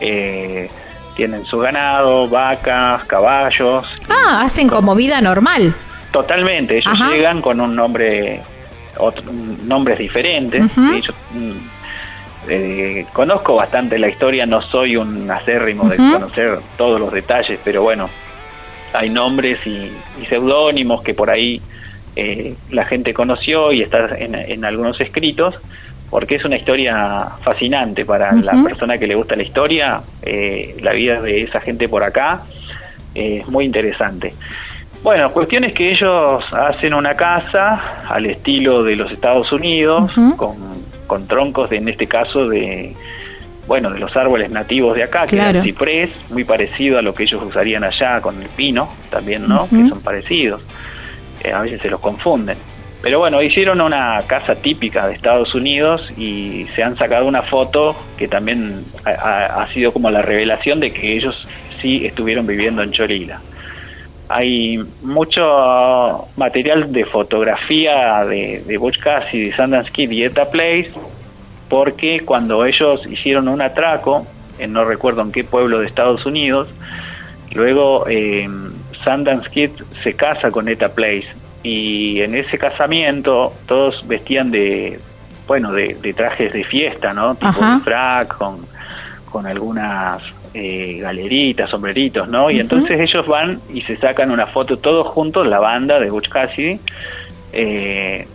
[0.00, 0.68] Eh,
[1.14, 3.86] tienen su ganado, vacas, caballos.
[4.08, 5.74] Ah, hacen como vida normal.
[6.12, 7.10] Totalmente, ellos Ajá.
[7.10, 8.40] llegan con un nombre,
[8.98, 9.24] otro,
[9.64, 10.62] nombres diferentes.
[10.76, 11.52] Mm,
[12.48, 17.82] eh, conozco bastante la historia, no soy un acérrimo de conocer todos los detalles, pero
[17.82, 18.08] bueno,
[18.92, 19.90] hay nombres y,
[20.22, 21.60] y seudónimos que por ahí
[22.16, 25.56] eh, la gente conoció y está en, en algunos escritos,
[26.10, 30.92] porque es una historia fascinante para la persona que le gusta la historia, eh, la
[30.92, 32.42] vida de esa gente por acá
[33.14, 34.32] eh, es muy interesante.
[35.02, 40.56] Bueno, cuestión es que ellos hacen una casa al estilo de los Estados Unidos, con,
[41.06, 42.94] con troncos, de, en este caso, de
[43.66, 47.14] bueno de los árboles nativos de acá, que era el ciprés, muy parecido a lo
[47.14, 49.68] que ellos usarían allá con el pino, también, ¿no?
[49.68, 50.62] Que son parecidos.
[51.42, 52.56] Eh, a veces se los confunden.
[53.04, 57.94] Pero bueno, hicieron una casa típica de Estados Unidos y se han sacado una foto
[58.16, 61.46] que también ha, ha- sido como la revelación de que ellos
[61.82, 63.42] sí estuvieron viviendo en Cholila.
[64.30, 70.90] Hay mucho material de fotografía de, de Butch Cassidy, de Sundance Kid y Eta Place,
[71.68, 74.26] porque cuando ellos hicieron un atraco,
[74.58, 76.68] en no recuerdo en qué pueblo de Estados Unidos,
[77.54, 78.48] luego eh,
[79.52, 81.28] Kid se casa con Eta Place
[81.64, 85.00] y en ese casamiento todos vestían de,
[85.48, 87.34] bueno, de, de trajes de fiesta, ¿no?
[87.34, 87.76] Tipo Ajá.
[87.76, 88.66] de frac, con,
[89.32, 92.50] con algunas eh, galeritas, sombreritos, ¿no?
[92.50, 96.28] Y entonces ellos van y se sacan una foto todos juntos, la banda de Butch
[96.28, 96.78] Cassidy,
[97.52, 98.28] eh,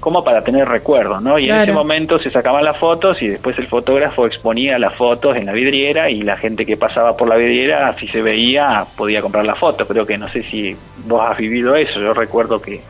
[0.00, 1.38] como para tener recuerdos, ¿no?
[1.38, 5.36] Y en ese momento se sacaban las fotos y después el fotógrafo exponía las fotos
[5.36, 9.20] en la vidriera y la gente que pasaba por la vidriera, si se veía, podía
[9.20, 9.86] comprar la foto.
[9.86, 10.76] Creo que no sé si
[11.06, 12.80] vos has vivido eso, yo recuerdo que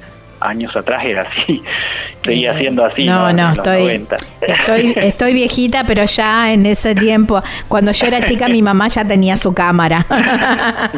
[0.44, 1.62] años atrás era así,
[2.24, 3.04] seguía siendo así.
[3.06, 4.16] No, no, estoy, 90.
[4.40, 9.04] estoy, estoy viejita, pero ya en ese tiempo, cuando yo era chica, mi mamá ya
[9.04, 10.04] tenía su cámara.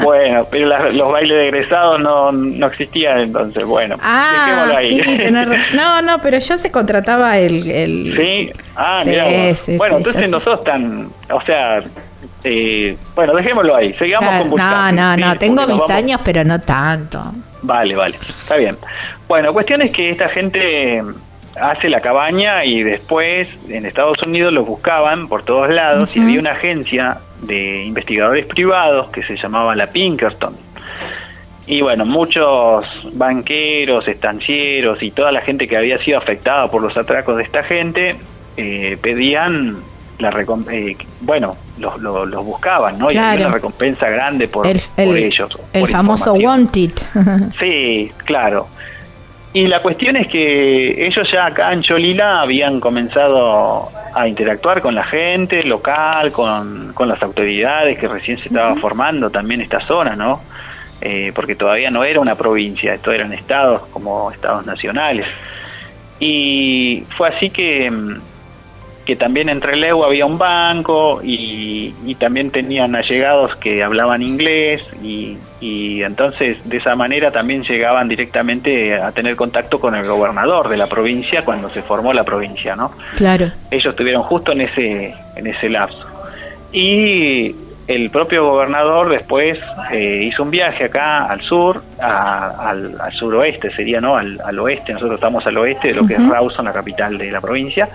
[0.02, 5.00] Bueno, pero la- los bailes de egresados no, no existían entonces, bueno, ah, ahí.
[5.00, 5.18] sí,
[5.74, 9.10] no, no, pero yo se contrataba el, el Sí, ah, Sí,
[9.54, 11.82] sí, bueno, sí, ya entonces no sos tan, o sea,
[12.44, 16.44] eh, bueno, dejémoslo ahí, sigamos Claro, con no, no, no, tengo mis vamos- años, pero
[16.44, 17.22] no tanto.
[17.66, 18.76] Vale, vale, está bien.
[19.26, 21.02] Bueno, cuestión es que esta gente
[21.60, 26.38] hace la cabaña y después en Estados Unidos los buscaban por todos lados y había
[26.38, 30.54] una agencia de investigadores privados que se llamaba la Pinkerton.
[31.66, 36.96] Y bueno, muchos banqueros, estancieros y toda la gente que había sido afectada por los
[36.96, 38.16] atracos de esta gente
[38.56, 39.78] eh, pedían
[40.18, 43.10] la recom- eh, bueno, los, los, los buscaban, ¿no?
[43.10, 45.50] Y había una recompensa grande por, el por el- ellos.
[45.72, 46.34] el por famoso.
[46.34, 46.92] Wanted.
[47.60, 48.68] Sí, claro.
[49.52, 54.94] Y la cuestión es que ellos ya acá en Cholila habían comenzado a interactuar con
[54.94, 60.14] la gente local, con, con las autoridades que recién se estaba formando también esta zona,
[60.14, 60.40] ¿no?
[61.00, 65.26] Eh, porque todavía no era una provincia, esto eran estados como estados nacionales.
[66.18, 68.20] Y fue así que, mm,
[69.06, 74.82] que también en Trelew había un banco y, y también tenían allegados que hablaban inglés
[75.02, 80.68] y, y entonces de esa manera también llegaban directamente a tener contacto con el gobernador
[80.68, 82.90] de la provincia cuando se formó la provincia, ¿no?
[83.14, 83.52] claro.
[83.70, 86.04] ellos estuvieron justo en ese en ese lapso
[86.72, 87.54] y
[87.86, 89.58] el propio gobernador después
[89.92, 94.58] eh, hizo un viaje acá al sur a- al, al suroeste sería no al, al
[94.58, 96.28] oeste nosotros estamos al oeste de lo que es.
[96.28, 97.88] Rawson la capital de la provincia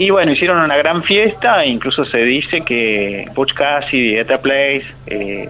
[0.00, 4.86] y bueno hicieron una gran fiesta incluso se dice que Butch Cassidy y Eta Place
[5.06, 5.46] eh,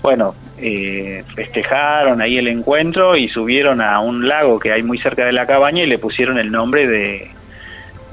[0.00, 5.24] bueno eh, festejaron ahí el encuentro y subieron a un lago que hay muy cerca
[5.24, 7.30] de la cabaña y le pusieron el nombre de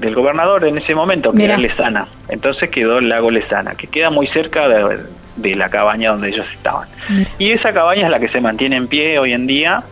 [0.00, 2.06] del gobernador en ese momento, que era Lesana.
[2.28, 4.96] Entonces quedó el lago Lesana, que queda muy cerca de,
[5.34, 6.88] de la cabaña donde ellos estaban.
[7.36, 9.82] Y esa cabaña es la que se mantiene en pie hoy en día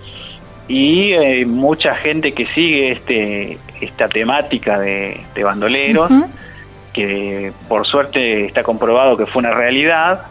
[0.69, 6.11] y eh, mucha gente que sigue este esta temática de, de bandoleros,
[6.93, 10.23] que por suerte está comprobado que fue una realidad,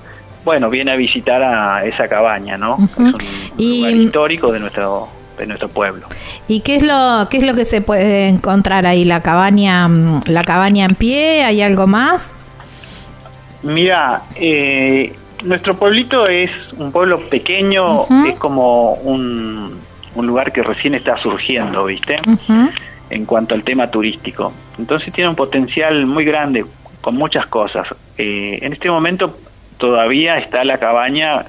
[0.43, 2.77] bueno, viene a visitar a esa cabaña, ¿no?
[2.83, 3.13] Es un
[3.57, 5.07] Y- lugar histórico de nuestro
[5.38, 6.07] de nuestro pueblo.
[6.47, 9.05] ¿Y qué es lo qué es lo que se puede encontrar ahí?
[9.05, 12.33] La cabaña, mm, la cabaña en pie, ¿hay algo más?
[13.63, 15.13] Mira, eh,
[15.43, 19.77] nuestro pueblito es un pueblo pequeño, es como un,
[20.16, 22.20] un lugar que recién está surgiendo, ¿viste?
[23.09, 24.53] En cuanto al tema turístico.
[24.80, 26.66] Entonces tiene un potencial muy grande
[27.01, 27.88] con muchas cosas.
[28.18, 29.38] Eh, en este momento
[29.78, 31.45] todavía está la cabaña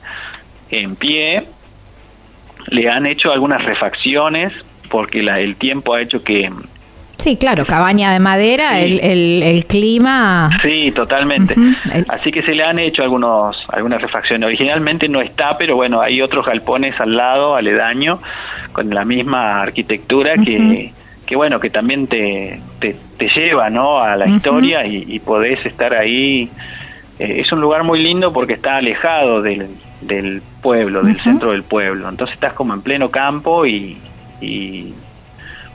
[0.71, 1.45] en pie,
[2.69, 4.53] le han hecho algunas refacciones
[4.91, 6.51] porque la, el tiempo ha hecho que
[7.27, 9.01] Sí, claro, cabaña de madera, el,
[9.43, 10.49] el, clima.
[10.63, 11.57] Sí, totalmente.
[12.09, 14.47] Así que se le han hecho algunos algunas refacciones.
[14.47, 18.21] Originalmente no está, pero bueno, hay otros galpones al lado, aledaño,
[18.73, 20.93] con la misma arquitectura que,
[21.27, 22.95] que bueno, que también te, te,
[23.35, 23.99] lleva ¿no?
[23.99, 26.49] a la historia y, podés estar ahí.
[27.19, 29.67] Eh, es un lugar muy lindo porque está alejado del,
[30.01, 32.09] del pueblo, del centro del pueblo.
[32.09, 33.97] Entonces estás como en pleno campo y,
[34.41, 34.95] y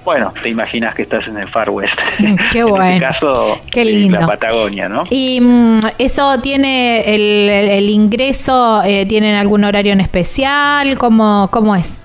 [0.04, 1.94] bueno, te imaginas que estás en el Far West.
[2.52, 2.86] Qué en bueno.
[2.86, 4.20] este caso, Qué lindo.
[4.20, 5.04] la Patagonia, ¿no?
[5.10, 10.98] Y mm, eso tiene el, ingreso, eh, ¿tienen algún horario en especial?
[10.98, 12.00] ¿Cómo, cómo es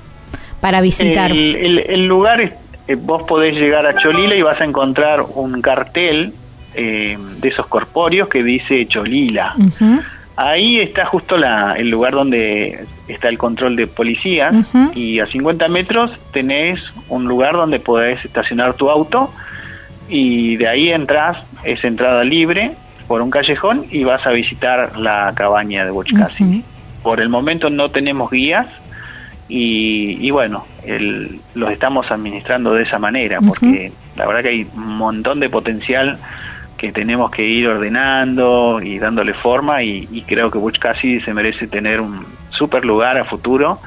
[0.61, 1.31] para visitar?
[1.31, 6.35] El, lugar, eh, vos podés llegar a Cholila y vas a encontrar un cartel
[6.75, 9.55] eh, de esos corpóreos que dice Cholila.
[10.37, 14.51] Ahí está justo la, el lugar donde está el control de policía
[14.95, 16.79] y a 50 metros tenés
[17.09, 19.33] un lugar donde podés estacionar tu auto
[20.09, 22.73] y de ahí entras, es entrada libre
[23.09, 26.63] por un callejón y vas a visitar la cabaña de Bochcasi.
[27.03, 28.67] Por el momento no tenemos guías
[29.49, 34.67] y, y bueno, el, los estamos administrando de esa manera porque la verdad que hay
[34.75, 36.19] un montón de potencial
[36.77, 41.67] que tenemos que ir ordenando y dándole forma y, creo que Butch Cassidy se merece
[41.67, 43.81] tener un super lugar a futuro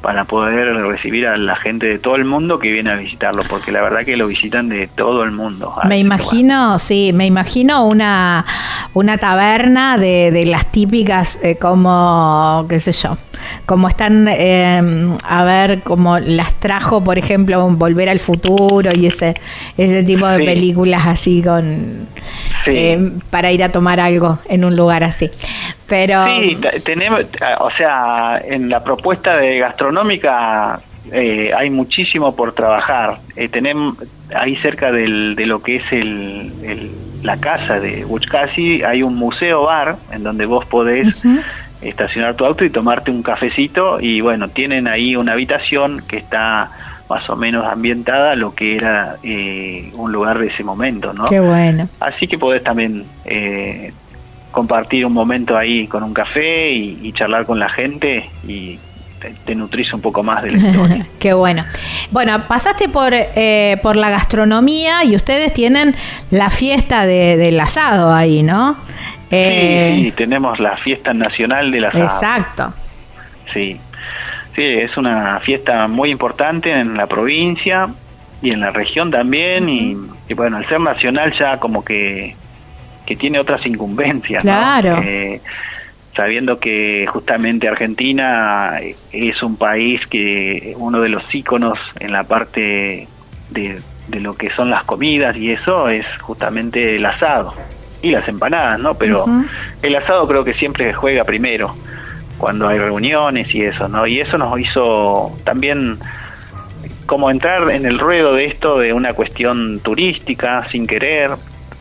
[0.00, 3.72] para poder recibir a la gente de todo el mundo que viene a visitarlo, porque
[3.72, 5.74] la verdad que lo visitan de todo el mundo.
[5.88, 8.44] Me imagino, sí, me imagino una,
[8.94, 13.18] una taberna de, de las típicas eh, como, qué sé yo,
[13.66, 19.34] como están, eh, a ver, como las trajo, por ejemplo, Volver al Futuro y ese,
[19.76, 22.06] ese tipo de películas así con
[22.66, 25.30] eh, para ir a tomar algo en un lugar así.
[25.88, 27.22] Pero sí, tenemos,
[27.60, 30.78] o sea, en la propuesta de gastronómica
[31.10, 33.18] eh, hay muchísimo por trabajar.
[33.50, 33.96] tenemos
[34.34, 36.90] ahí cerca del, de lo que es el,
[37.22, 41.24] la casa de Buchkasi hay un museo bar en donde vos podés
[41.80, 46.70] estacionar tu auto y tomarte un cafecito y bueno, tienen ahí una habitación que está
[47.08, 51.24] más o menos ambientada a lo que era eh, un lugar de ese momento, ¿no?
[51.24, 51.88] Qué bueno.
[52.00, 53.92] Así que podés también eh,
[54.50, 58.78] compartir un momento ahí con un café y, charlar con la gente y
[59.44, 61.06] te, nutrís un poco más de la historia.
[61.18, 61.64] Qué bueno.
[62.10, 65.94] Bueno, pasaste por, eh, por la gastronomía y ustedes tienen
[66.30, 68.76] la fiesta del asado ahí, ¿no?
[69.30, 72.72] Eh, sí, tenemos la fiesta nacional de la Exacto.
[73.52, 73.78] Sí,
[74.54, 77.88] sí, es una fiesta muy importante en la provincia
[78.40, 79.96] y en la región también y,
[80.34, 82.36] bueno, al ser nacional ya como que,
[83.08, 84.42] que tiene otras incumbencias.
[84.42, 85.00] Claro.
[85.02, 85.40] Eh,
[86.14, 88.78] sabiendo que justamente Argentina
[89.10, 93.08] es un país que uno de los íconos en la parte
[93.48, 97.54] de, de lo que son las comidas y eso es justamente el asado
[98.02, 98.92] y las empanadas, ¿no?
[98.92, 99.24] Pero
[99.80, 101.74] el asado creo que siempre juega primero
[102.36, 104.06] cuando hay reuniones y eso, ¿no?
[104.06, 105.98] Y eso nos hizo también
[107.06, 111.30] como entrar en el ruedo de esto de una cuestión turística sin querer,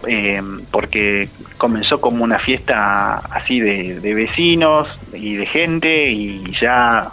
[0.08, 0.42] eh,
[0.72, 7.12] porque comenzó como una fiesta así de, vecinos y de gente y ya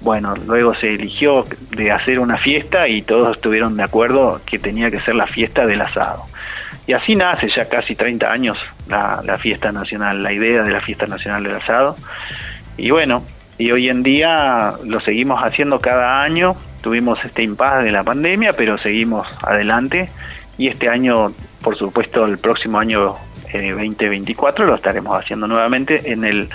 [0.00, 4.90] bueno, luego se eligió de hacer una fiesta y todos estuvieron de acuerdo que tenía
[4.90, 6.24] que ser la fiesta del asado.
[6.88, 10.80] Y así nace ya casi 30 años la, la fiesta nacional, la idea de la
[10.80, 11.94] fiesta nacional del asado.
[12.76, 13.22] Y bueno,
[13.58, 16.56] y hoy en día lo seguimos haciendo cada año.
[16.80, 20.10] Tuvimos este impasse de la pandemia, pero seguimos adelante.
[20.58, 21.32] Y este año,
[21.62, 23.14] por supuesto, el próximo año
[23.52, 26.48] eh, 2024 lo estaremos haciendo nuevamente en el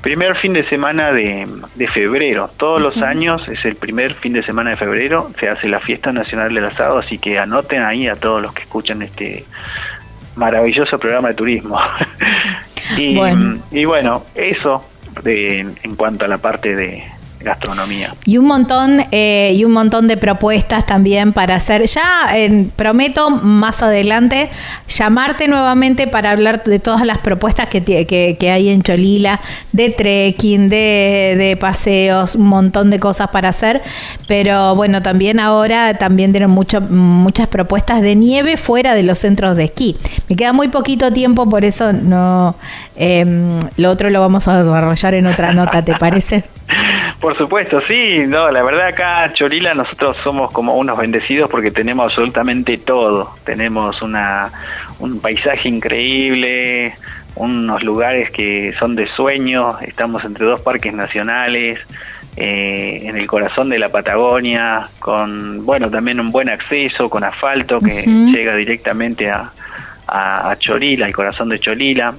[0.00, 1.46] primer fin de semana de,
[1.92, 2.50] febrero.
[2.56, 6.12] Todos los años es el primer fin de semana de febrero, se hace la fiesta
[6.12, 9.44] nacional del asado, así que anoten ahí a todos los que escuchan este
[10.36, 11.80] maravilloso programa de turismo.
[12.96, 13.58] y, bueno.
[13.70, 14.84] y bueno, eso
[15.24, 17.02] de, en cuanto a la parte de,
[17.40, 18.14] gastronomía.
[18.24, 21.86] Y un montón, eh, y un montón de propuestas también para hacer.
[21.86, 22.34] Ya
[22.76, 24.50] prometo más adelante
[24.88, 29.40] llamarte nuevamente para hablar de todas las propuestas que, que, hay en Cholila,
[29.72, 33.82] de trekking, de, de, paseos, un montón de cosas para hacer.
[34.26, 39.56] Pero bueno, también ahora también tienen mucho, muchas propuestas de nieve fuera de los centros
[39.56, 39.96] de esquí.
[40.28, 42.56] Me queda muy poquito tiempo, por eso no.
[42.96, 46.44] Em, lo otro lo vamos a desarrollar en otra nota, ¿te parece?
[47.20, 52.06] Por supuesto, sí, no, la verdad acá Cholila nosotros somos como unos bendecidos porque tenemos
[52.06, 53.34] absolutamente todo.
[53.44, 54.52] Tenemos una,
[54.98, 56.94] un paisaje increíble,
[57.34, 61.86] unos lugares que son de sueño, estamos entre dos parques nacionales,
[62.36, 67.80] eh, en el corazón de la Patagonia, con, bueno, también un buen acceso, con asfalto
[67.80, 69.52] que llega directamente a,
[70.06, 72.14] a, Chorila, el corazón de Cholila,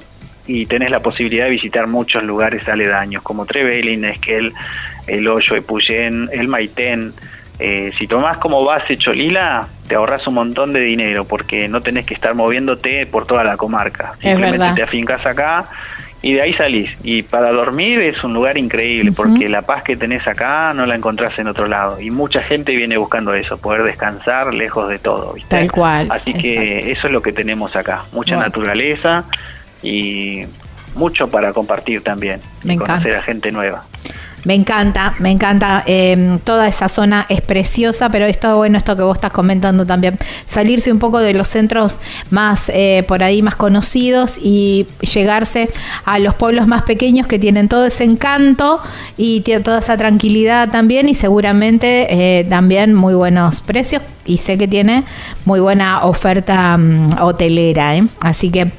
[0.47, 4.53] y tenés la posibilidad de visitar muchos lugares aledaños, como Trevelin, Esquel,
[5.05, 7.13] el Hoyo de Puyén, el Maitén.
[7.59, 12.05] Eh, si tomás como base Cholila, te ahorras un montón de dinero porque no tenés
[12.05, 14.13] que estar moviéndote por toda la comarca.
[14.21, 15.65] Simplemente te afincas acá
[16.21, 16.95] y de ahí salís.
[17.03, 20.95] Y para dormir es un lugar increíble porque la paz que tenés acá no la
[20.95, 21.99] encontrás en otro lado.
[21.99, 25.35] Y mucha gente viene buscando eso, poder descansar lejos de todo.
[25.47, 26.07] Tal cual.
[26.11, 29.25] Así que eso es lo que tenemos acá, mucha naturaleza
[29.81, 30.43] y
[30.95, 33.85] mucho para compartir también Me y conocer a gente nueva.
[34.47, 35.83] Me encanta, me encanta.
[35.85, 40.17] Em, toda esa zona es preciosa, pero está bueno esto que vos estás comentando también.
[40.45, 41.99] Salirse un poco de los centros
[42.29, 45.69] más eh, por ahí más conocidos y llegarse
[46.05, 48.79] a los pueblos más pequeños que tienen todo ese encanto
[49.17, 52.07] y tiene toda esa tranquilidad también y seguramente
[52.39, 55.03] eh, también muy buenos precios y sé que tiene
[55.43, 57.97] muy buena oferta mm, hotelera.
[57.97, 58.07] ¿eh?
[58.21, 58.71] Así que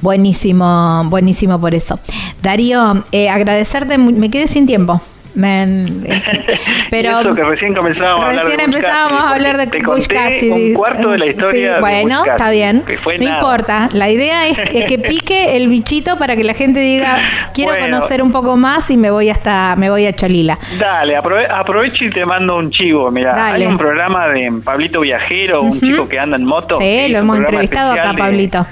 [0.00, 1.98] Buenísimo, buenísimo por eso.
[2.42, 5.00] Darío, eh, agradecerte, me quedé sin tiempo.
[6.90, 11.10] pero eso que recién comenzábamos a hablar de empezábamos a hablar de te un cuarto
[11.10, 12.84] de la historia sí, bueno está bien.
[12.86, 13.88] no importa.
[13.92, 17.20] La idea es que, pique el bichito para que la gente diga
[17.54, 22.04] quiero conocer un poco más y me voy hasta me voy a Cholila dale aprovecho
[22.04, 23.10] y te mando un chivo.
[23.10, 27.18] Mira hay un programa de Pablito Viajero un chico que anda en moto sí lo
[27.18, 28.66] hemos entrevistado acá Pablito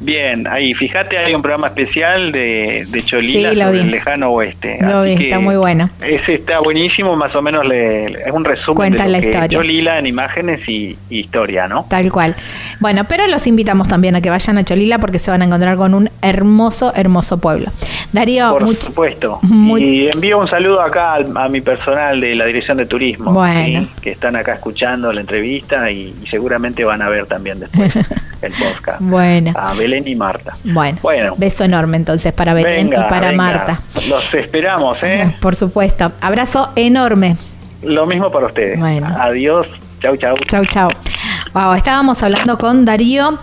[0.00, 4.78] Bien, ahí, fíjate, hay un programa especial de, de Cholila sobre el lejano oeste.
[4.80, 5.90] Lo vi, está muy bueno.
[6.00, 9.48] Ese está buenísimo, más o menos le, es un resumen de la historia.
[9.48, 11.86] Cholila en imágenes y, historia, ¿no?
[11.88, 12.36] Tal cual.
[12.80, 15.76] Bueno, pero los invitamos también a que vayan a Cholila porque se van a encontrar
[15.76, 17.70] con un hermoso, hermoso pueblo.
[18.12, 19.40] Darío, por supuesto.
[19.78, 23.88] Y envío un saludo acá a, mi personal de la Dirección de Turismo, bueno.
[24.00, 27.96] que están acá escuchando la entrevista y, seguramente van a ver también después
[28.42, 29.00] el podcast.
[29.00, 29.52] Bueno.
[29.88, 30.56] Belén y Marta.
[30.64, 31.34] Bueno, bueno.
[31.36, 33.80] beso enorme entonces para Belén y para Marta.
[34.08, 35.34] Los esperamos, ¿eh?
[35.40, 36.12] Por supuesto.
[36.20, 37.36] Abrazo enorme.
[37.82, 38.78] Lo mismo para ustedes.
[38.78, 39.06] Bueno.
[39.18, 39.66] Adiós.
[40.00, 40.36] Chau, chau.
[40.48, 40.90] Chau, chau.
[41.54, 43.38] Wow, estábamos hablando con Darío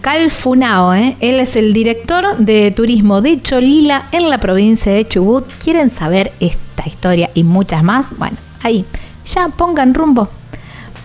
[0.00, 1.16] Calfunao, ¿eh?
[1.20, 5.44] él es el director de turismo de Cholila en la provincia de Chubut.
[5.62, 8.16] ¿Quieren saber esta historia y muchas más?
[8.16, 8.84] Bueno, ahí,
[9.24, 10.28] ya pongan rumbo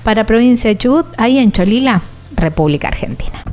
[0.03, 2.01] para provincia de Chubut, ahí en Cholila,
[2.35, 3.43] República Argentina.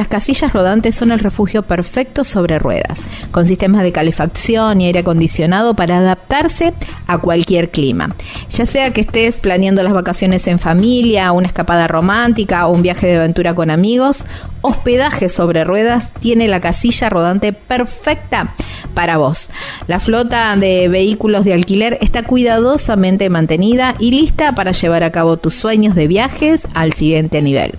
[0.00, 2.98] Las casillas rodantes son el refugio perfecto sobre ruedas,
[3.32, 6.72] con sistemas de calefacción y aire acondicionado para adaptarse
[7.06, 8.16] a cualquier clima.
[8.48, 13.08] Ya sea que estés planeando las vacaciones en familia, una escapada romántica o un viaje
[13.08, 14.24] de aventura con amigos,
[14.62, 18.54] Hospedaje sobre ruedas tiene la casilla rodante perfecta
[18.94, 19.48] para vos.
[19.86, 25.36] La flota de vehículos de alquiler está cuidadosamente mantenida y lista para llevar a cabo
[25.36, 27.78] tus sueños de viajes al siguiente nivel.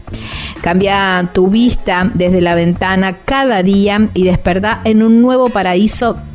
[0.61, 6.17] Cambia tu vista desde la ventana cada día y desperta en un nuevo paraíso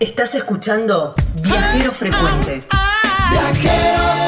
[0.00, 2.62] Estás escuchando Viajero Frecuente.
[3.32, 4.27] Viajero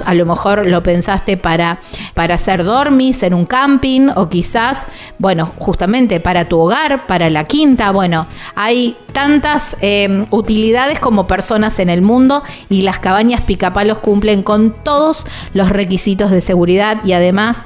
[0.00, 1.80] a lo mejor lo pensaste para,
[2.14, 4.86] para hacer dormis en un camping o quizás,
[5.18, 7.90] bueno, justamente para tu hogar, para la quinta.
[7.90, 14.42] Bueno, hay tantas eh, utilidades como personas en el mundo y las cabañas picapalos cumplen
[14.42, 17.58] con todos los requisitos de seguridad y además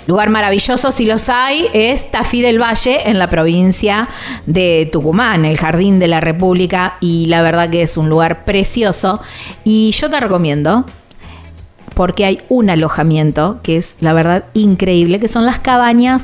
[0.07, 4.09] Lugar maravilloso, si los hay, es Tafí del Valle, en la provincia
[4.45, 9.21] de Tucumán, el Jardín de la República, y la verdad que es un lugar precioso.
[9.63, 10.85] Y yo te recomiendo
[11.95, 16.21] porque hay un alojamiento que es la verdad increíble, que son las cabañas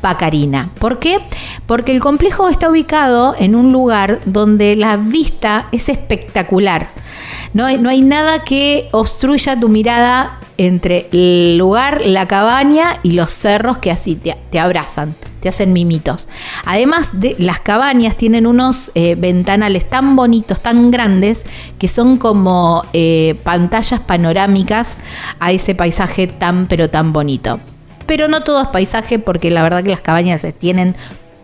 [0.00, 0.68] Pacarina.
[0.78, 1.18] ¿Por qué?
[1.66, 6.88] Porque el complejo está ubicado en un lugar donde la vista es espectacular.
[7.54, 13.12] No hay, no hay nada que obstruya tu mirada entre el lugar, la cabaña y
[13.12, 16.28] los cerros que así te, abrazan te hacen mimitos.
[16.64, 21.42] Además de las cabañas tienen unos eh, ventanales tan bonitos, tan grandes,
[21.78, 24.96] que son como eh, pantallas panorámicas
[25.40, 27.60] a ese paisaje tan pero tan bonito.
[28.06, 30.96] Pero no todo es paisaje porque la verdad que las cabañas tienen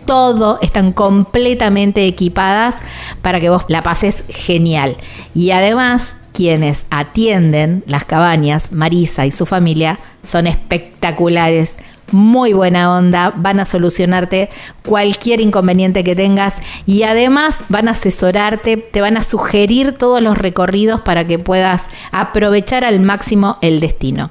[0.06, 2.76] todo, están completamente equipadas
[3.22, 4.96] para que vos la pases genial.
[5.34, 11.76] Y además quienes atienden las cabañas, Marisa y su familia, son espectaculares,
[12.12, 14.48] muy buena onda, van a solucionarte
[14.84, 16.56] cualquier inconveniente que tengas
[16.86, 21.84] y además van a asesorarte, te van a sugerir todos los recorridos para que puedas
[22.10, 24.30] aprovechar al máximo el destino.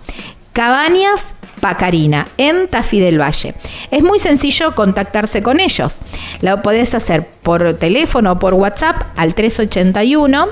[0.54, 3.54] Cabañas Pacarina en Tafí del Valle.
[3.92, 5.98] Es muy sencillo contactarse con ellos.
[6.42, 10.48] Lo podés hacer por teléfono o por WhatsApp al 381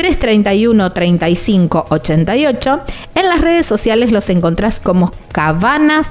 [0.00, 2.80] 331 35 88.
[3.16, 6.08] En las redes sociales los encontrás como Cabanas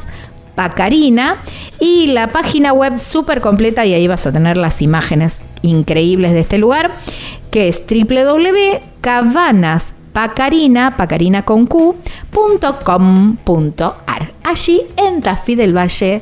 [0.53, 1.37] Pacarina
[1.79, 6.41] y la página web súper completa y ahí vas a tener las imágenes increíbles de
[6.41, 6.91] este lugar
[7.49, 7.87] que es
[12.83, 13.17] con
[14.43, 16.21] allí en Tafí del Valle,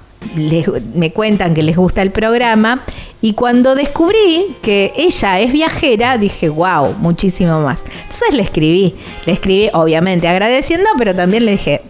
[0.95, 2.83] me cuentan que les gusta el programa
[3.25, 7.81] Y cuando descubrí que ella es viajera, dije, wow, muchísimo más.
[8.03, 8.95] Entonces le escribí,
[9.25, 11.81] le escribí obviamente agradeciendo, pero también le dije,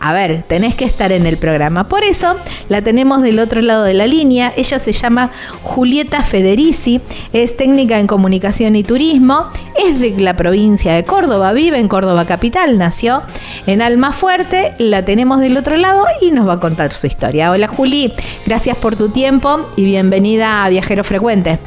[0.00, 1.88] a ver, tenés que estar en el programa.
[1.88, 2.36] Por eso
[2.68, 4.52] la tenemos del otro lado de la línea.
[4.56, 5.30] Ella se llama
[5.62, 7.00] Julieta Federici,
[7.32, 12.26] es técnica en comunicación y turismo, es de la provincia de Córdoba, vive en Córdoba
[12.26, 13.22] capital, nació
[13.66, 17.50] en Almafuerte, la tenemos del otro lado y nos va a contar su historia.
[17.50, 18.12] Hola Juli,
[18.46, 21.58] gracias por tu tiempo y bienvenida a Viajero Frecuente.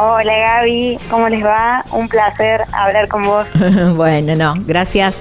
[0.00, 1.84] Hola Gaby, ¿cómo les va?
[1.90, 3.48] Un placer hablar con vos.
[3.96, 5.16] bueno, no, gracias,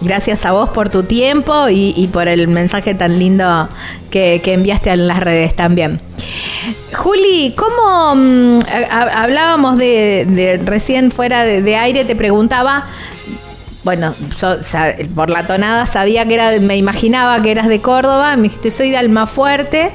[0.00, 3.68] gracias a vos por tu tiempo y, por el mensaje tan lindo
[4.10, 6.00] que, enviaste en las redes también.
[6.94, 8.60] Juli, ¿cómo mm,
[8.90, 12.06] hablábamos de, recién fuera de, aire?
[12.06, 12.86] Te preguntaba,
[13.84, 14.14] bueno,
[15.14, 18.92] por la tonada sabía que era, me imaginaba que eras de Córdoba, me dijiste soy
[18.92, 19.92] de Almafuerte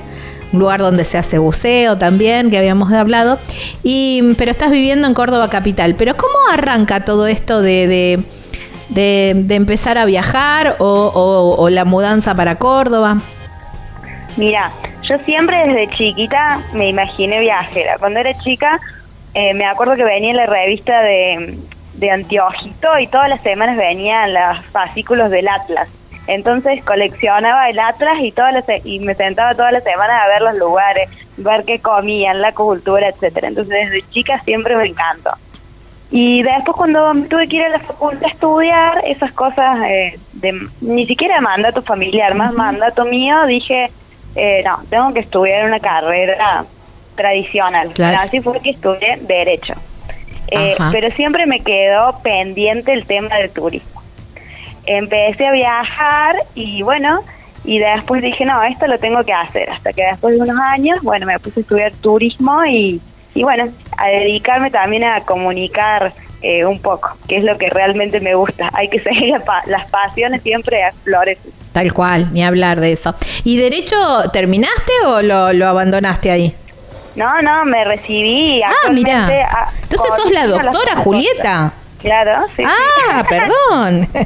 [0.53, 3.39] un lugar donde se hace buceo también, que habíamos hablado,
[3.83, 5.95] y, pero estás viviendo en Córdoba Capital.
[5.97, 8.23] Pero ¿cómo arranca todo esto de,
[8.89, 13.17] de, empezar a viajar o, la mudanza para Córdoba?
[14.37, 14.71] Mira,
[15.09, 17.97] yo siempre desde chiquita me imaginé viajera.
[17.97, 18.79] Cuando era chica,
[19.33, 21.57] eh, me acuerdo que venía en la revista de,
[21.95, 25.89] de Antiojito y todas las semanas venían los fascículos del Atlas.
[26.27, 30.55] Entonces coleccionaba el Atlas y, todas y me sentaba todas las semanas a ver los
[30.55, 33.47] lugares, ver qué comían, la cultura, etcétera.
[33.47, 35.31] Entonces desde chica siempre me encantó.
[36.11, 40.67] Y después cuando tuve que ir a la facultad a estudiar esas cosas, eh, de,
[40.81, 43.89] ni siquiera mandato familiar, más mandato mío, dije,
[44.35, 46.65] eh, no, tengo que estudiar una carrera
[47.15, 47.91] tradicional.
[48.19, 49.73] Así fue que estudié Derecho.
[50.49, 53.96] Eh, pero siempre me quedó pendiente el tema del turismo
[54.87, 57.21] empecé a viajar y bueno,
[57.63, 59.69] y después dije, no, esto lo tengo que hacer.
[59.69, 63.01] Hasta que después de unos años, bueno, me puse a estudiar turismo y,
[63.35, 68.19] y bueno, a dedicarme también a comunicar eh, un poco, que es lo que realmente
[68.19, 68.69] me gusta.
[68.73, 69.35] Hay que seguir
[69.65, 71.37] las pasiones siempre a flores.
[71.73, 73.13] Tal cual, ni hablar de eso.
[73.43, 73.95] ¿Y derecho
[74.31, 76.55] terminaste o lo, lo abandonaste ahí?
[77.15, 78.61] No, no, me recibí.
[78.63, 79.27] Ah, mira.
[79.81, 81.73] Entonces sos la doctora Julieta.
[81.99, 82.63] Claro, sí.
[82.65, 84.07] Ah, perdón.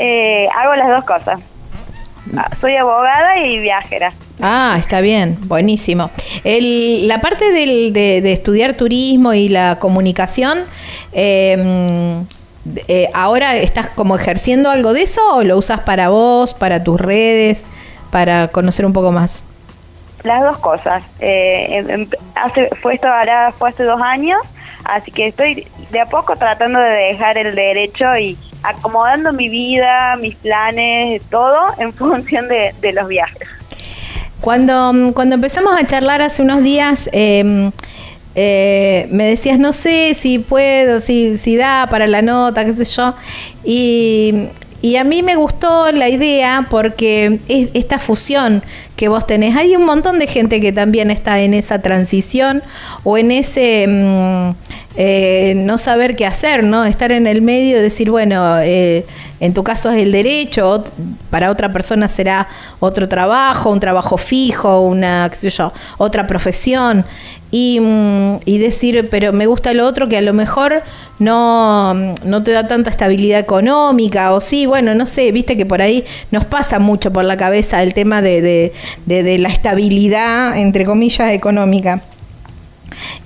[0.00, 1.40] Eh, hago las dos cosas.
[2.36, 4.12] Ah, soy abogada y viajera.
[4.40, 6.10] Ah, está bien, buenísimo.
[6.44, 10.58] El, la parte del, de, estudiar turismo y la comunicación,
[11.12, 12.24] em,
[12.86, 17.00] eh, ¿ahora estás como ejerciendo algo de eso o lo usas para vos, para tus
[17.00, 17.66] redes,
[18.12, 19.42] para conocer un poco más?
[20.22, 21.02] Las dos cosas.
[21.18, 24.38] Eh, em, em, hace, fue esto ahora fue hace dos años
[24.84, 30.16] Así que estoy de a poco tratando de dejar el derecho y acomodando mi vida,
[30.16, 33.48] mis planes, todo en función de, los viajes.
[34.40, 37.72] Cuando, cuando empezamos a charlar hace unos días, em,
[38.34, 42.84] eh, me decías, no sé si puedo, si, si da para la nota, qué sé
[42.84, 43.14] yo.
[43.64, 44.48] Y
[44.80, 48.62] y a mí me gustó la idea porque es esta fusión
[48.96, 49.56] que vos tenés.
[49.56, 52.62] Hay un montón de gente que también está en esa transición
[53.02, 54.50] o en ese mm,
[54.96, 56.84] eh, no saber qué hacer, ¿no?
[56.84, 59.04] Estar en el medio decir, bueno, eh,
[59.40, 60.82] en tu caso es el derecho,
[61.30, 62.48] para otra persona será
[62.80, 67.04] otro trabajo, un trabajo fijo, una, sé yo, otra profesión
[67.50, 70.82] y, mm, y, decir, pero me gusta lo otro que a lo mejor
[71.18, 75.80] no, no te da tanta estabilidad económica, o sí, bueno, no sé, viste que por
[75.80, 78.72] ahí nos pasa mucho por la cabeza el tema de,
[79.06, 82.02] de, la estabilidad, entre comillas, económica.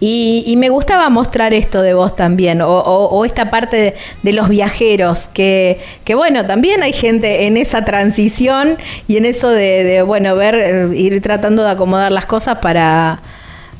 [0.00, 5.28] Y, me gustaba mostrar esto de vos también, o, o, esta parte de, los viajeros,
[5.28, 8.76] que, que, bueno, también hay gente en esa transición
[9.08, 13.22] y en eso de, de bueno, ver, eh, ir tratando de acomodar las cosas para,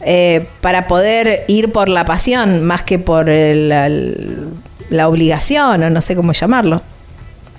[0.05, 3.89] eh, para poder ir por la pasión más que por la,
[5.07, 6.83] obligación o no sé cómo llamarlo.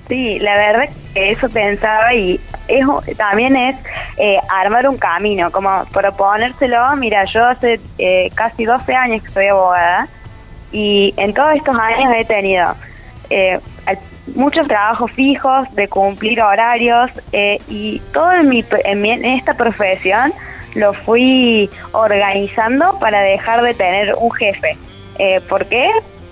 [0.09, 3.75] Sí, la verdad que eso pensaba y eso también es
[4.17, 9.47] eh, armar un camino, como proponérselo, mira, yo hace eh, casi 12 años que soy
[9.47, 10.09] abogada
[10.73, 12.75] y en todos estos años he tenido
[14.35, 17.09] muchos trabajos fijos de cumplir horarios
[17.67, 20.33] y todo en, mi, en esta profesión
[20.75, 24.77] lo fui organizando para dejar de tener un jefe.
[25.19, 25.89] Eh, ¿Por qué?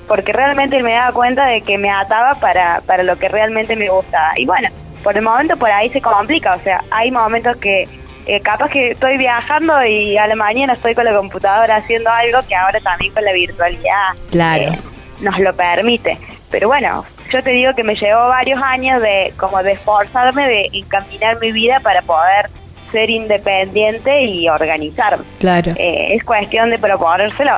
[0.07, 3.89] Porque realmente me daba cuenta de que me ataba para, para lo que realmente me
[3.89, 4.31] gustaba.
[4.37, 4.69] Y bueno,
[5.03, 7.87] por el momento por ahí se complica, o sea, hay momentos que
[8.27, 12.39] eh, capaz que estoy viajando y a la mañana estoy con la computadora haciendo algo
[12.47, 14.63] que ahora también con la virtualidad claro.
[14.63, 14.79] Eh,
[15.21, 16.17] nos lo permite.
[16.51, 20.67] Pero bueno, yo te digo que me llevó varios años de como de esforzarme, de
[20.73, 22.49] encaminar mi vida para poder
[22.91, 25.19] ser independiente y organizar.
[25.39, 25.73] Claro.
[25.75, 27.53] Eh, es cuestión de proponérselo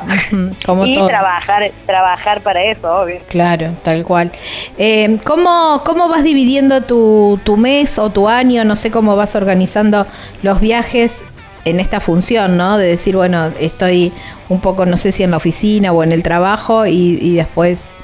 [0.64, 1.08] como y todo.
[1.08, 3.20] trabajar trabajar para eso, obvio.
[3.28, 4.30] Claro, tal cual.
[4.78, 8.64] Eh, ¿cómo, ¿Cómo vas dividiendo tu, tu mes o tu año?
[8.64, 10.06] No sé cómo vas organizando
[10.42, 11.22] los viajes
[11.64, 12.76] en esta función, ¿no?
[12.78, 14.12] De decir, bueno, estoy
[14.48, 17.94] un poco, no sé si en la oficina o en el trabajo y, y después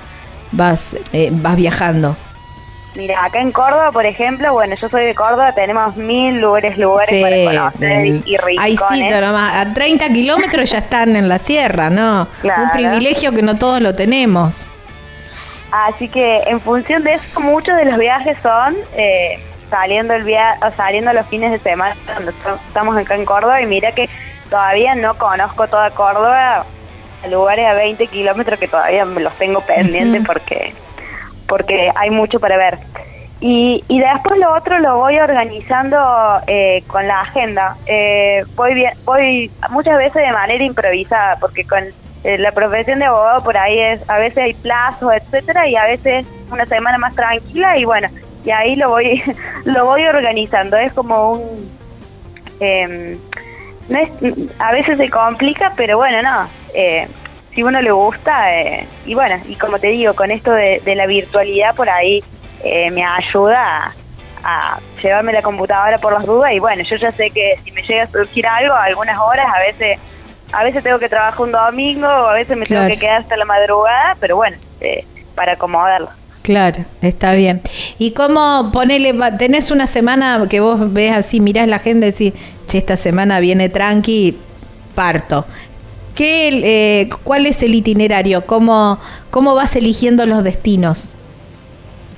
[0.53, 2.16] vas, eh, vas viajando.
[2.97, 7.22] Mira, acá en Córdoba, por ejemplo, bueno, yo soy de Córdoba, tenemos mil lugares, lugares
[7.22, 8.59] para conocer el- y rincones.
[8.59, 12.26] ahí sí, nomás, a 30 kilómetros ya están en la sierra, ¿no?
[12.41, 12.64] Claro.
[12.64, 14.66] Un privilegio que no todos lo tenemos.
[15.70, 19.38] Así que en función de eso, muchos de los viajes son eh,
[19.70, 23.62] saliendo el via o saliendo los fines de semana cuando est- estamos acá en Córdoba
[23.62, 24.09] y mira que
[24.51, 26.66] todavía no conozco toda Córdoba,
[27.30, 30.74] lugares a 20 kilómetros que todavía me los tengo pendientes porque
[31.51, 32.79] porque hay mucho para ver.
[33.41, 35.99] Y, y después lo otro lo voy organizando
[36.47, 37.77] eh, con la agenda.
[37.87, 41.83] Eh, voy, bien, voy muchas veces de manera improvisada, porque con
[42.23, 45.87] eh, la profesión de abogado por ahí es, a veces hay plazos, etcétera, y a
[45.87, 48.09] veces una semana más tranquila y bueno,
[48.45, 49.23] y ahí lo voy,
[49.65, 50.77] lo voy organizando.
[50.77, 51.71] Es como un,
[52.61, 53.19] em,
[53.89, 54.11] no es,
[54.61, 56.49] a veces se complica, pero bueno, no.
[57.55, 60.95] Si uno le gusta, eh, y bueno, y como te digo, con esto de, de
[60.95, 62.23] la virtualidad por ahí
[62.63, 63.93] eh, me ayuda a,
[64.45, 67.83] a llevarme la computadora por las dudas y bueno, yo ya sé que si me
[67.83, 69.99] llega a surgir algo, algunas horas, a veces
[70.53, 72.87] a veces tengo que trabajar un domingo, o a veces me Claro.
[72.87, 75.05] tengo que quedar hasta la madrugada, pero bueno, eh,
[75.37, 76.09] para acomodarlo.
[76.43, 77.61] Claro, está bien.
[77.99, 82.33] ¿Y cómo ponele, tenés una semana que vos ves así, mirás la agenda y decís,
[82.67, 84.39] che, esta semana viene tranqui,
[84.97, 85.45] parto?
[86.21, 88.45] ¿Qué, eh, ¿Cuál es el itinerario?
[88.45, 88.99] ¿Cómo,
[89.31, 91.14] ¿Cómo vas eligiendo los destinos?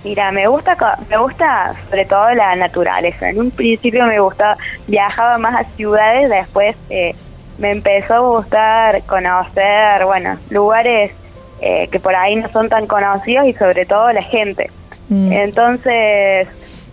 [0.02, 0.76] Mira, me gusta,
[1.08, 3.30] me gusta sobre todo la naturaleza.
[3.30, 4.56] En un principio me gustaba,
[4.88, 7.14] viajaba más a ciudades, después eh,
[7.58, 11.12] me empezó a gustar conocer, bueno, lugares
[11.60, 14.68] eh, que por ahí no son tan conocidos y sobre todo la gente.
[15.10, 15.30] Mm.
[15.30, 16.48] Entonces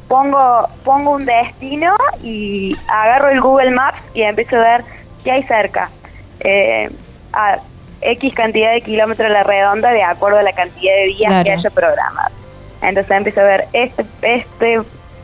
[0.08, 4.84] pongo pongo un destino y agarro el Google Maps y empiezo a ver
[5.24, 5.90] qué hay cerca.
[6.42, 6.90] Eh,
[7.34, 7.58] a
[8.02, 11.52] X cantidad de kilómetros a la redonda de acuerdo a la cantidad de días que
[11.52, 12.34] haya programado.
[12.82, 14.82] Entonces empiezo a ver este, este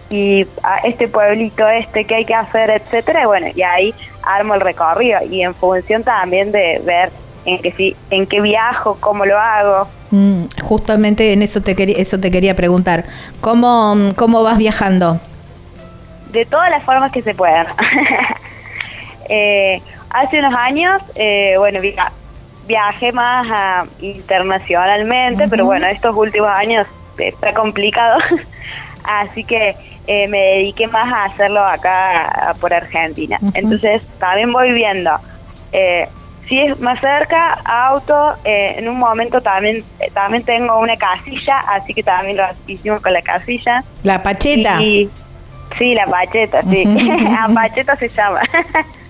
[0.09, 3.93] y a este pueblito, este, qué hay que hacer, etcétera, y bueno, y ahí
[4.23, 7.11] armo el recorrido y en función también de ver
[7.45, 9.87] en qué si, en qué viajo, cómo lo hago.
[10.11, 13.05] Mm, justamente en eso te quería, eso te quería preguntar.
[13.41, 15.19] ¿Cómo, cómo vas viajando?
[16.35, 17.67] de todas las formas que se puedan.
[19.27, 19.81] Eh,
[20.15, 22.11] hace unos años, eh, bueno, via-
[22.67, 26.87] viajé más internacionalmente, pero bueno, estos últimos años
[27.17, 28.17] está complicado,
[29.03, 29.75] así que
[30.07, 33.37] eh, me dediqué más a hacerlo acá por Argentina.
[33.53, 35.11] Entonces, también voy viendo.
[35.71, 36.07] Eh,
[36.47, 41.55] si es más cerca, auto, eh, en un momento también eh, también tengo una casilla,
[41.69, 43.83] así que también lo hicimos con la casilla.
[44.03, 44.79] La pacheta.
[44.79, 45.09] Y,
[45.79, 46.85] sí, la pacheta, sí.
[46.85, 48.41] la pacheta se llama.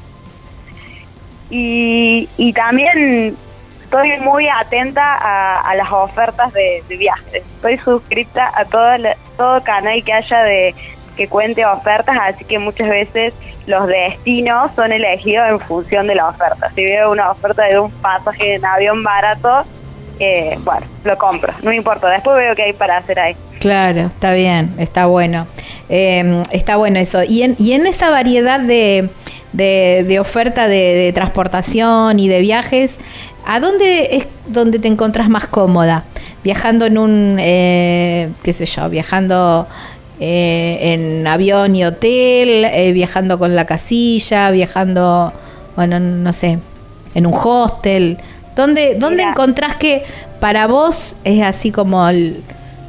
[1.49, 3.37] y, y también
[3.83, 7.43] estoy muy atenta a, a las ofertas de, viajes.
[7.55, 8.87] Estoy suscrita a todo,
[9.37, 10.75] todo canal que haya de
[11.15, 13.33] que cuente ofertas, así que muchas veces
[13.67, 16.69] los destinos son elegidos en función de la oferta.
[16.75, 19.63] Si veo una oferta de un pasaje en avión barato,
[20.19, 22.09] eh, bueno, lo compro, no importa.
[22.09, 23.35] Después veo qué hay para hacer ahí.
[23.59, 25.47] Claro, está bien, está bueno.
[25.87, 27.23] Eh, está bueno eso.
[27.23, 29.09] Y en, y en esa variedad de,
[29.55, 32.95] de, de oferta de, de transportación y de viajes,
[33.45, 36.03] ¿a dónde es donde te encontrás más cómoda?
[36.43, 39.67] Viajando en un, eh, qué sé yo, viajando
[40.19, 45.33] eh, en avión y hotel, eh, viajando con la casilla, viajando,
[45.75, 46.59] bueno, no sé,
[47.15, 48.17] en un hostel.
[48.55, 49.31] ¿Dónde, dónde Mira.
[49.31, 50.03] encontrás que
[50.39, 52.43] para vos es así como el-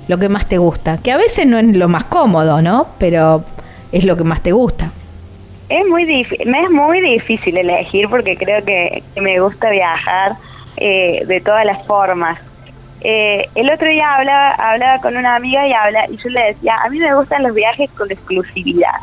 [0.06, 0.98] lo que más te gusta?
[0.98, 2.86] Que a veces no es lo más cómodo, ¿no?
[2.98, 3.42] Pero
[3.90, 4.92] es lo que más te gusta.
[5.68, 6.04] Es muy
[6.46, 10.32] me es muy difícil elegir porque creo que, que me gusta viajar
[10.76, 12.38] eh, de todas las formas.
[13.00, 16.76] Eh, el otro día hablaba, hablaba con una amiga y habla y yo le decía,
[16.84, 18.94] a mí me gustan los viajes con exclusividad.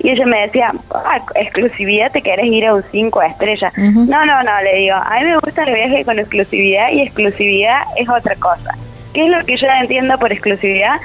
[0.00, 3.72] Y ella me decía, ah, exclusividad, te querés ir a un 5 estrellas.
[3.76, 7.82] No, no, no, le digo, a mí me gustan los viajes con exclusividad y exclusividad
[7.96, 8.76] es otra cosa.
[9.12, 11.00] ¿Qué es lo que yo entiendo por exclusividad?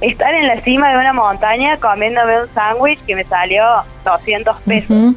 [0.00, 3.64] Estar en la cima de una montaña comiéndome un sándwich que me salió
[4.04, 5.14] 200 pesos.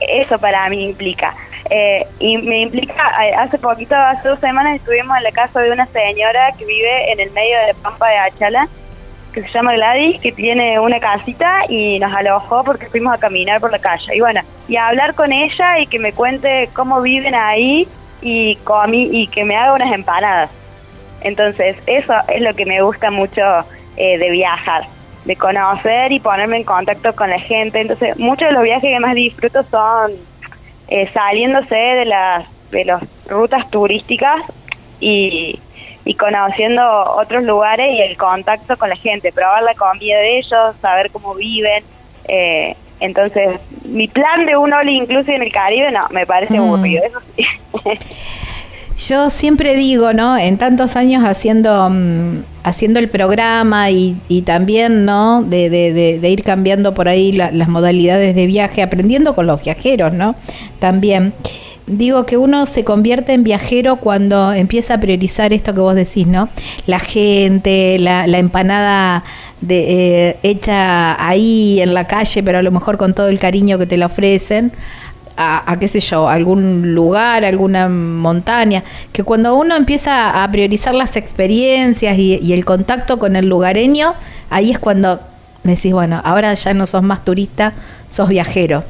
[0.00, 1.34] Eso para mí implica.
[1.70, 5.70] Eh, y me implica, eh, hace poquito, hace dos semanas estuvimos en la casa de
[5.70, 8.68] una señora que vive en el medio de la pampa de Achala
[9.32, 13.60] que se llama Gladys, que tiene una casita y nos alojó porque fuimos a caminar
[13.60, 14.16] por la calle.
[14.16, 17.88] Y bueno, y a hablar con ella y que me cuente cómo viven ahí
[18.20, 20.50] y, comí, y que me haga unas empanadas.
[21.22, 23.42] Entonces, eso es lo que me gusta mucho
[23.96, 24.84] eh, de viajar,
[25.24, 27.80] de conocer y ponerme en contacto con la gente.
[27.80, 30.12] Entonces, muchos de los viajes que más disfruto son
[30.88, 34.42] eh, saliéndose de las, de las rutas turísticas
[35.00, 35.58] y,
[36.04, 36.82] y conociendo
[37.16, 41.34] otros lugares y el contacto con la gente, probar la comida de ellos, saber cómo
[41.34, 41.84] viven.
[42.28, 46.62] Eh, entonces, mi plan de un all inclusive en el Caribe, no, me parece Mm.
[46.62, 47.44] aburrido, eso sí.
[48.98, 50.36] Yo siempre digo, ¿no?
[50.36, 55.42] En tantos años haciendo, mm, haciendo el programa y, y también, ¿no?
[55.42, 60.12] De, de- ir cambiando por ahí la- las modalidades de viaje, aprendiendo con los viajeros,
[60.12, 60.36] ¿no?
[60.78, 61.32] También.
[61.88, 66.28] Digo que uno se convierte en viajero cuando empieza a priorizar esto que vos decís,
[66.28, 66.48] ¿no?
[66.86, 69.24] La gente, la, la empanada
[69.60, 73.78] de, eh, hecha ahí en la calle, pero a lo mejor con todo el cariño
[73.78, 74.70] que te la ofrecen
[75.36, 81.16] a, qué sé yo, algún lugar, alguna montaña, que cuando uno empieza a priorizar las
[81.16, 84.14] experiencias y, y el contacto con el lugareño,
[84.50, 85.20] ahí es cuando
[85.62, 87.72] decís, bueno, ahora ya no sos más turista,
[88.08, 88.84] sos viajero.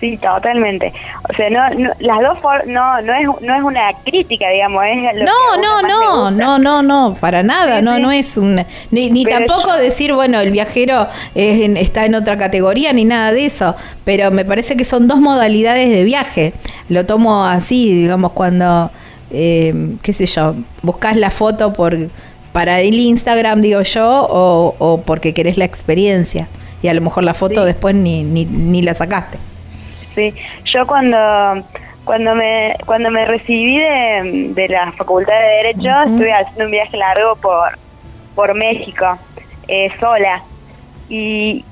[0.00, 0.94] Sí, totalmente.
[1.28, 4.82] O sea, no, no las dos for- no no es no es una crítica, digamos,
[4.86, 8.02] es lo que No, uno no, no, no, no, no, para nada, Sí, no, sí.
[8.02, 12.14] no es un, ni, ni tampoco yo- decir, bueno, el viajero es en- está en
[12.14, 16.54] otra categoría, ni nada de eso, pero me parece que son dos modalidades de viaje,
[16.88, 18.90] lo tomo así, digamos, cuando,
[19.30, 21.94] eh, qué sé yo, buscas la foto por
[22.52, 26.48] para el Instagram, digo yo, o, o porque querés la experiencia,
[26.82, 27.66] y a lo mejor la foto Sí.
[27.66, 29.38] después ni, ni, ni la sacaste.
[30.14, 30.34] Sí,
[30.72, 31.62] yo cuando
[32.04, 36.96] cuando me cuando me recibí de, de la Facultad de Derecho estuve haciendo un viaje
[36.96, 37.78] largo por
[38.34, 39.18] por México
[39.68, 40.42] eh, sola.
[41.08, 41.64] Y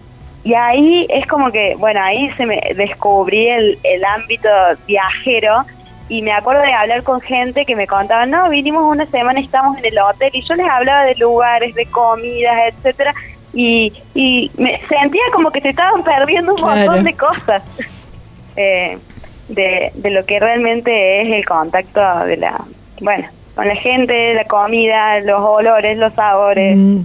[0.44, 4.48] y ahí es como que bueno ahí se me descubrí el, el ámbito
[4.86, 5.64] viajero
[6.08, 9.76] y me acuerdo de hablar con gente que me contaba no vinimos una semana estamos
[9.78, 13.12] en el hotel y yo les hablaba de lugares de comidas etcétera
[13.52, 16.76] y, y me sentía como que se estaban perdiendo un Claro.
[16.86, 17.62] montón de cosas
[18.58, 18.98] eh,
[19.48, 22.60] de, de lo que realmente es el contacto de la,
[23.00, 26.76] bueno, con la gente, la comida, los olores, los sabores.
[26.76, 27.00] Mm.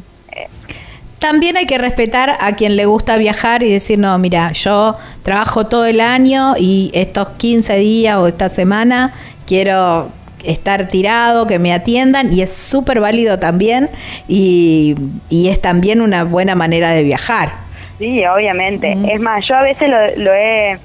[1.19, 5.67] También hay que respetar a quien le gusta viajar y decir, no, mira, yo trabajo
[5.67, 9.13] todo el año y estos 15 días o esta semana
[9.47, 10.09] quiero
[10.43, 13.89] estar tirado, que me atiendan y es súper válido también
[14.27, 14.95] y,
[15.29, 17.53] y es también una buena manera de viajar.
[17.99, 18.97] Sí, obviamente.
[19.09, 20.77] Es más, yo a veces lo, lo he,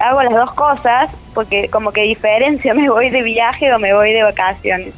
[0.00, 4.12] hago las dos cosas porque como que diferencio, me voy de viaje o me voy
[4.12, 4.94] de vacaciones.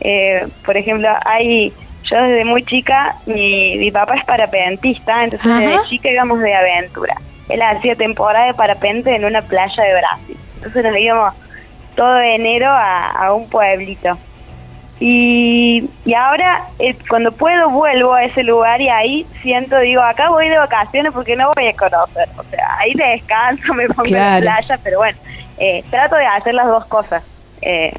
[0.00, 1.72] Eh, por ejemplo, hay,
[2.10, 5.60] yo desde muy chica, mi, mi papá es parapentista, entonces Ajá.
[5.60, 7.16] desde chica íbamos de aventura.
[7.48, 10.36] Él hacía temporada de parapente en una playa de Brasil.
[10.56, 11.34] Entonces nos íbamos
[11.96, 14.18] todo enero a, a un pueblito.
[15.04, 20.28] Y, y ahora, eh, cuando puedo, vuelvo a ese lugar y ahí siento, digo, acá
[20.28, 22.28] voy de vacaciones porque no voy a conocer.
[22.38, 25.18] O sea, ahí descanso, me pongo en la playa, pero bueno,
[25.58, 27.24] eh, trato de hacer las dos cosas.
[27.62, 27.92] Eh,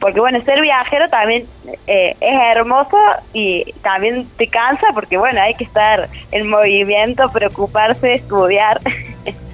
[0.00, 1.46] porque bueno, ser viajero también
[1.86, 2.98] eh, es hermoso
[3.32, 8.80] y también te cansa porque bueno, hay que estar en movimiento, preocuparse, estudiar.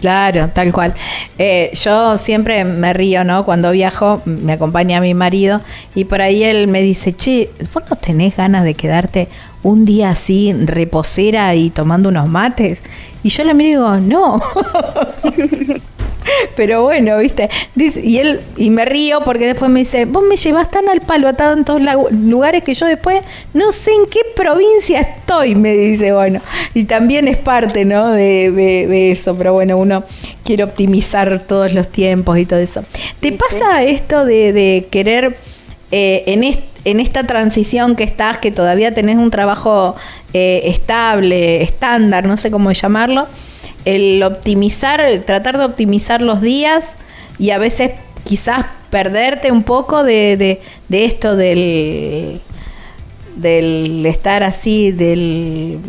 [0.00, 0.94] Claro, tal cual.
[1.38, 3.44] Eh, yo siempre me río, ¿no?
[3.44, 5.60] Cuando viajo, me acompaña mi marido
[5.94, 9.28] y por ahí él me dice, che, ¿vos no tenés ganas de quedarte
[9.62, 12.84] un día así, reposera y tomando unos mates?
[13.24, 14.40] Y yo le miro y digo, no.
[16.56, 17.48] Pero bueno, ¿viste?
[17.74, 21.00] Dice- y él, y me río porque después me dice, vos me llevas tan al
[21.00, 23.20] palo a tantos lugares que yo después
[23.54, 26.40] no sé en qué provincia estoy, me dice, bueno.
[26.74, 28.10] Y también es parte, ¿no?
[28.10, 30.04] De, de- de eso, pero bueno, uno
[30.44, 32.82] quiere optimizar todos los tiempos y todo eso.
[33.20, 35.36] ¿Te pasa esto de, de querer,
[35.90, 39.94] eh, en, est- en esta transición que estás, que todavía tenés un trabajo
[40.32, 43.26] eh, estable, estándar, no sé cómo llamarlo?
[43.84, 46.90] El optimizar, el tratar de optimizar los días
[47.38, 47.92] y a veces
[48.24, 52.40] quizás perderte un poco de, de, de esto del,
[53.36, 55.80] del estar así, del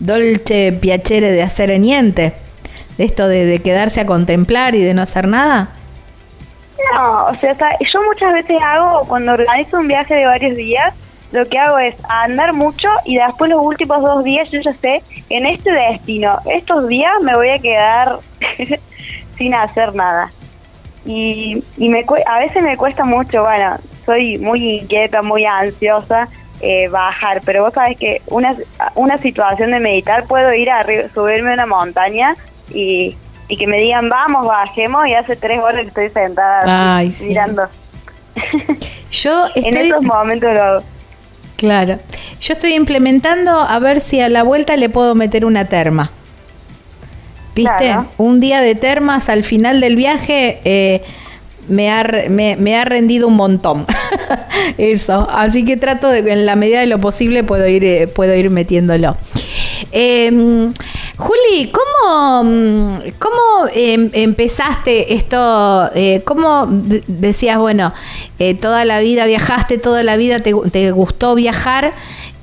[0.00, 2.32] dolce piacere de hacer niente,
[2.98, 5.70] de esto de, de quedarse a contemplar y de no hacer nada.
[6.94, 10.92] No, o sea, yo muchas veces hago, cuando organizo un viaje de varios días,
[11.32, 15.02] lo que hago es andar mucho y después los últimos dos días yo ya sé,
[15.30, 18.18] en este destino, estos días me voy a quedar
[19.38, 20.30] sin hacer nada.
[21.04, 23.76] Y, y me a veces me cuesta mucho, bueno,
[24.06, 26.28] soy muy inquieta, muy ansiosa,
[26.60, 28.54] eh, bajar, pero vos sabés que una,
[28.94, 32.36] una situación de meditar puedo ir a subirme a una montaña
[32.70, 33.16] y,
[33.48, 37.68] y que me digan vamos, bajemos y hace tres horas que estoy sentada mirando.
[39.10, 39.64] Yo estoy...
[39.64, 40.82] en esos momentos lo
[41.62, 42.00] Claro.
[42.40, 46.10] Yo estoy implementando a ver si a la vuelta le puedo meter una terma.
[47.54, 47.96] ¿Viste?
[48.18, 51.02] Un día de termas al final del viaje eh,
[51.68, 53.86] me, ha, me, ha rendido un montón.
[54.76, 55.28] Eso.
[55.30, 58.34] Así que trato de que en la medida de lo posible puedo ir, eh, puedo
[58.34, 59.16] ir metiéndolo.
[59.90, 60.72] Em,
[61.16, 65.90] Juli, ¿cómo, cómo em, empezaste esto?
[65.94, 66.68] Eh, ¿Cómo
[67.06, 67.92] decías, bueno,
[68.38, 71.92] eh, toda la vida viajaste, toda la vida te, gustó viajar?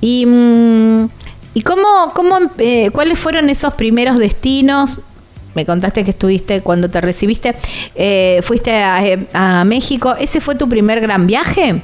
[0.00, 1.08] ¿Y, mm,
[1.54, 5.00] y cómo, cómo, eh, cuáles fueron esos primeros destinos?
[5.54, 7.56] Me contaste que estuviste cuando te recibiste,
[8.42, 10.14] fuiste a, México.
[10.16, 11.82] ¿Ese fue tu primer gran viaje?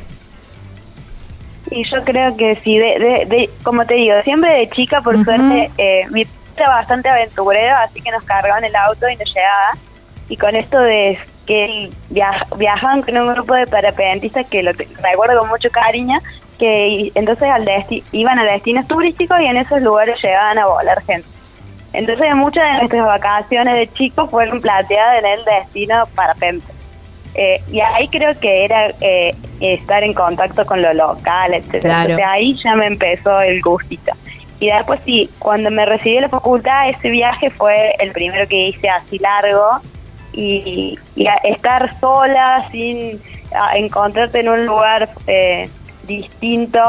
[1.71, 5.71] Y yo creo que sí, de, como te digo, siempre de chica, por suerte,
[6.11, 6.27] mi
[6.65, 9.73] bastante aventurero, así que nos cargaban el auto y nos llevaba.
[10.29, 15.49] Y con esto de que viajaban con un grupo de parapentistas que lo recuerdo con
[15.49, 16.19] mucho cariño,
[16.59, 17.69] que entonces al
[18.13, 21.29] iban a destinos turísticos y en esos lugares llegaban a volar gente.
[21.93, 26.67] Entonces muchas de nuestras vacaciones de chicos fueron plateadas en el destino parapente.
[27.37, 32.03] Eh, y ahí creo que era eh, estar en contacto con lo local, etcétera.
[32.03, 34.13] Entonces ahí ya me empezó el gustito.
[34.59, 38.69] Y después sí, cuando me recibí de la facultad, ese viaje fue el primero que
[38.69, 39.81] hice así largo.
[40.33, 40.99] Y,
[41.45, 43.21] estar sola, sin
[43.75, 45.69] encontrarte en un lugar eh,
[46.07, 46.81] distinto,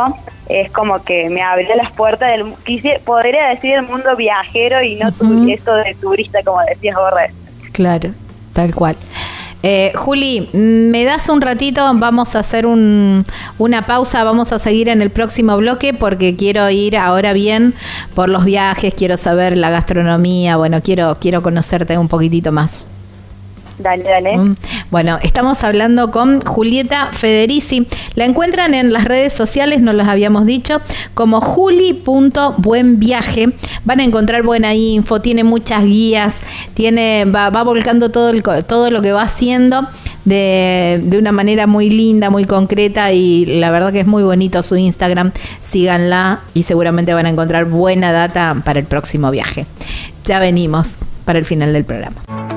[0.49, 4.95] es como que me abrió las puertas del, quise, podría decir, el mundo viajero y
[4.95, 5.09] no
[5.49, 7.31] esto de turista, como decías Borre.
[7.71, 8.11] Claro,
[8.53, 8.97] tal cual.
[9.63, 15.01] Eh, Juli, me das un ratito, vamos a hacer una pausa, vamos a seguir en
[15.01, 17.73] el próximo bloque porque quiero ir ahora bien
[18.13, 22.87] por los viajes, quiero saber la gastronomía, bueno, quiero, quiero conocerte un poquitito más.
[23.79, 24.37] Dale, dale.
[24.37, 24.55] Mm.
[24.89, 27.87] Bueno, estamos hablando con Julieta Federici.
[28.15, 30.81] La encuentran en las redes sociales, nos los habíamos dicho,
[31.13, 33.49] como juli.buenviaje.
[33.85, 36.37] Van a encontrar buena info, tiene muchas guías,
[36.73, 39.85] tiene, va, volcando todo, el, todo lo que va haciendo.
[40.25, 44.61] De, de, una manera muy linda, muy concreta y la verdad que es muy bonito
[44.61, 45.31] su Instagram.
[45.63, 49.65] Síganla y seguramente van a encontrar buena data para el próximo viaje.
[50.25, 52.56] Ya venimos para el final del programa.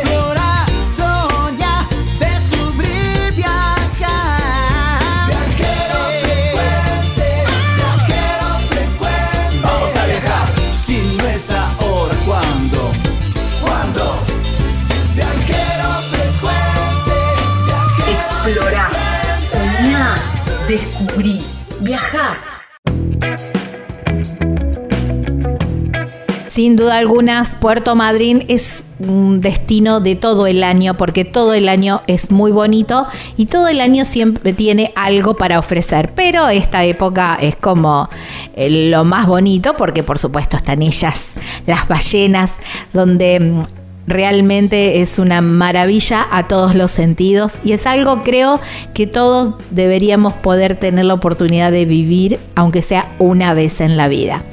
[26.51, 31.69] Sin duda alguna, Puerto Madryn es un destino de todo el año porque todo el
[31.69, 33.07] año es muy bonito
[33.37, 36.11] y todo el año siempre tiene algo para ofrecer.
[36.13, 38.09] Pero esta época es como
[38.53, 41.35] eh, lo más bonito porque por supuesto están ellas,
[41.67, 42.55] las ballenas,
[42.91, 43.61] donde mm,
[44.07, 48.59] realmente es una maravilla a todos los sentidos y es algo creo
[48.93, 54.07] que todos deberíamos poder tener la oportunidad de vivir aunque sea una vez en la
[54.07, 54.43] vida.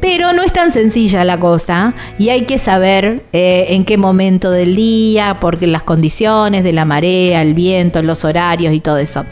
[0.00, 4.50] Pero no es tan sencilla la cosa y hay que saber eh, en qué momento
[4.50, 9.24] del día, porque las condiciones de la marea, el viento, los horarios y todo eso.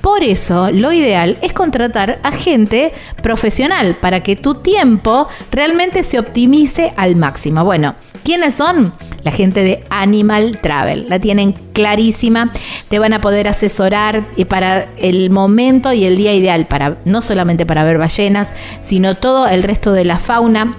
[0.00, 2.92] Por eso, lo ideal es contratar a gente
[3.22, 7.64] profesional para que tu tiempo realmente se optimice al máximo.
[7.64, 7.94] Bueno,
[8.24, 8.92] ¿quiénes son?
[9.22, 11.06] La gente de Animal Travel.
[11.08, 12.52] La tienen clarísima.
[12.88, 17.64] Te van a poder asesorar para el momento y el día ideal, para, no solamente
[17.66, 18.48] para ver ballenas,
[18.82, 20.76] sino todo el resto de la fauna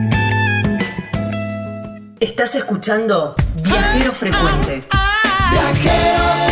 [2.19, 4.81] Estás escuchando Viajero Frecuente.
[5.51, 6.46] Viajero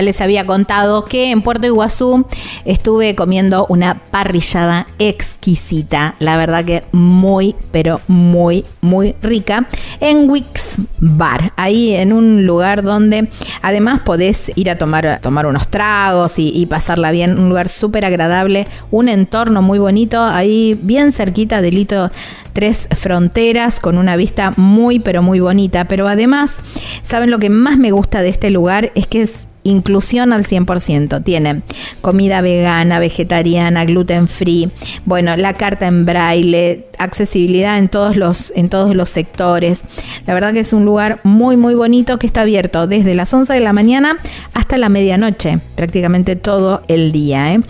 [0.00, 2.24] Les había contado que en Puerto Iguazú
[2.64, 9.66] estuve comiendo una parrillada exquisita, la verdad que muy, pero muy, muy rica,
[10.00, 13.28] en Wix Bar, ahí en un lugar donde
[13.60, 18.06] además podés ir a tomar, tomar unos tragos y, y pasarla bien, un lugar súper
[18.06, 22.10] agradable, un entorno muy bonito, ahí bien cerquita del hito
[22.52, 26.56] Tres Fronteras, con una vista muy, pero muy bonita, pero además,
[27.02, 28.92] ¿saben lo que más me gusta de este lugar?
[28.94, 31.22] Es que es inclusión al 100%.
[31.22, 31.62] Tiene
[32.00, 34.70] comida vegana, vegetariana, gluten free,
[35.04, 39.82] bueno, la carta en braille, accesibilidad en todos los en todos los sectores.
[40.26, 43.52] La verdad que es un lugar muy muy bonito que está abierto desde las 11
[43.52, 44.18] de la mañana
[44.54, 47.60] hasta la medianoche, prácticamente todo el día, ¿eh?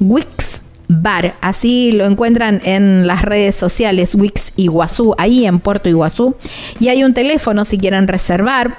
[0.00, 0.62] Wix
[0.94, 6.34] Bar, así lo encuentran en las redes sociales Wix Iguazú, ahí en Puerto Iguazú.
[6.80, 8.76] Y hay un teléfono si quieren reservar,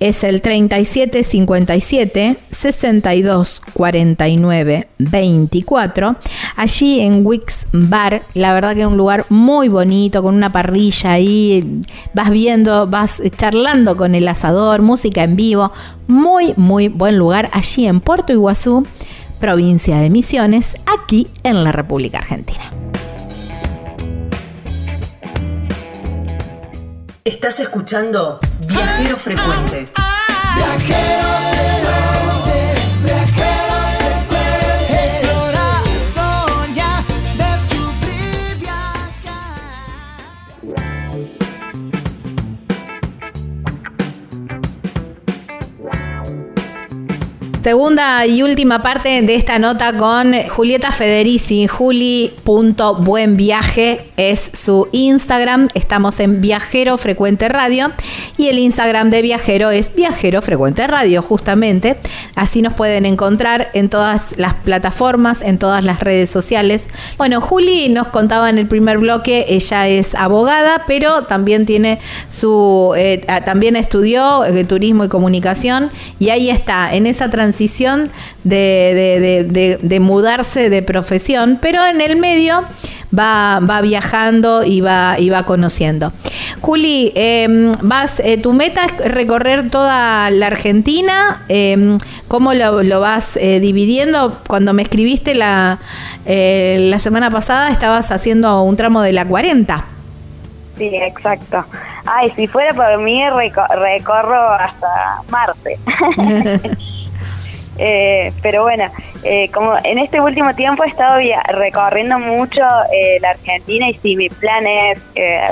[0.00, 6.16] es el 3757 62 49 24.
[6.56, 11.12] Allí en Wix Bar, la verdad que es un lugar muy bonito, con una parrilla
[11.12, 11.80] ahí,
[12.12, 15.72] vas viendo, vas charlando con el asador, música en vivo,
[16.06, 18.86] muy, muy buen lugar allí en Puerto Iguazú,
[19.40, 22.70] provincia de Misiones, aquí en la República Argentina.
[27.24, 28.38] Estás escuchando
[28.74, 29.86] Viajero Frecuente.
[30.56, 31.83] Viajero
[47.64, 51.66] Segunda y última parte de esta nota con Julieta Federici.
[51.66, 55.68] Juli.buenviaje es su Instagram.
[55.72, 57.90] Estamos en Viajero Frecuente Radio.
[58.36, 61.96] Y el Instagram de Viajero es Viajero Frecuente Radio, justamente.
[62.36, 66.82] Así nos pueden encontrar en todas las plataformas, en todas las redes sociales.
[67.16, 72.92] Bueno, Juli nos contaba en el primer bloque, ella es abogada, pero también tiene su.
[72.94, 75.90] Eh, también estudió eh, turismo y comunicación.
[76.18, 78.10] Y ahí está, en esa transición transición
[78.42, 82.64] de, mudarse de profesión, pero en el medio
[83.16, 86.12] va, va viajando y va, y va conociendo.
[86.60, 91.44] Juli, em, vas, eh, tu meta es recorrer toda la Argentina.
[91.48, 94.36] Em, ¿Cómo lo, vas eh, dividiendo?
[94.48, 95.78] Cuando me escribiste la,
[96.26, 99.84] eh, la semana pasada, estabas haciendo un tramo de la 40.
[100.76, 101.64] Sí, exacto.
[102.04, 105.78] Ay, si fuera por mí, recorro hasta Marte.
[107.78, 108.90] Eh, pero bueno,
[109.24, 111.18] eh, como en este último tiempo he estado
[111.48, 115.00] recorriendo mucho eh, la Argentina y sí, mi plan es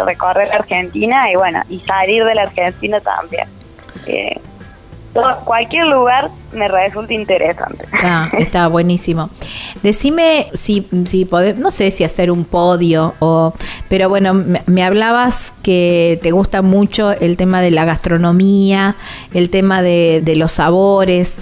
[0.04, 3.48] recorrer la Argentina y bueno, y salir de la Argentina también.
[5.44, 7.84] Cualquier lugar me resulta interesante.
[8.38, 9.30] Está, buenísimo.
[9.82, 13.52] Decime si, si podés, no sé si hacer un podio o,
[13.88, 18.96] pero bueno, me, hablabas que te gusta mucho el tema de la gastronomía,
[19.34, 21.38] el tema de, de los sabores.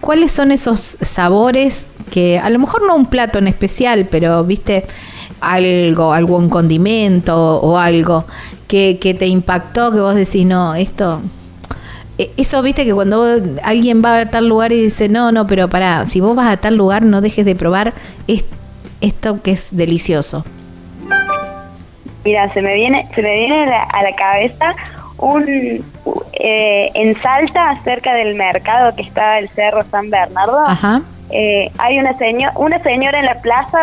[0.00, 4.84] ¿Cuáles son esos sabores que a lo mejor no un plato en especial, pero viste,
[5.40, 8.24] algo, algún condimento o algo
[8.66, 11.20] que, que te impactó, que vos decís, no, esto...
[12.18, 13.24] e- Eso, viste, que cuando
[13.62, 16.56] alguien va a tal lugar y dice, no, no, pero pará, si vos vas a
[16.56, 17.92] tal lugar, no dejes de probar
[18.26, 18.44] es-
[19.00, 20.44] esto que es delicioso.
[22.24, 24.74] Mira, se me viene, se me viene a la, cabeza
[25.18, 25.46] un
[26.40, 30.64] eh, en Salta, cerca del mercado que está el Cerro San Bernardo.
[30.66, 31.02] Ajá.
[31.30, 33.78] eh, hay una señora, una señora en la plaza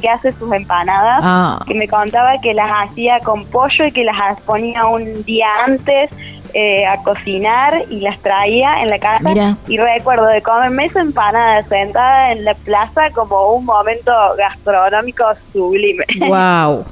[0.00, 1.60] que hace sus empanadas, Ah.
[1.66, 6.10] que me contaba que las hacía con pollo y que las ponía un día antes
[6.54, 9.22] eh, a cocinar y las traía en la casa.
[9.22, 9.56] Mira.
[9.68, 16.04] Y recuerdo de comerme esa empanada sentada en la plaza como un momento gastronómico sublime.
[16.28, 16.84] Wow.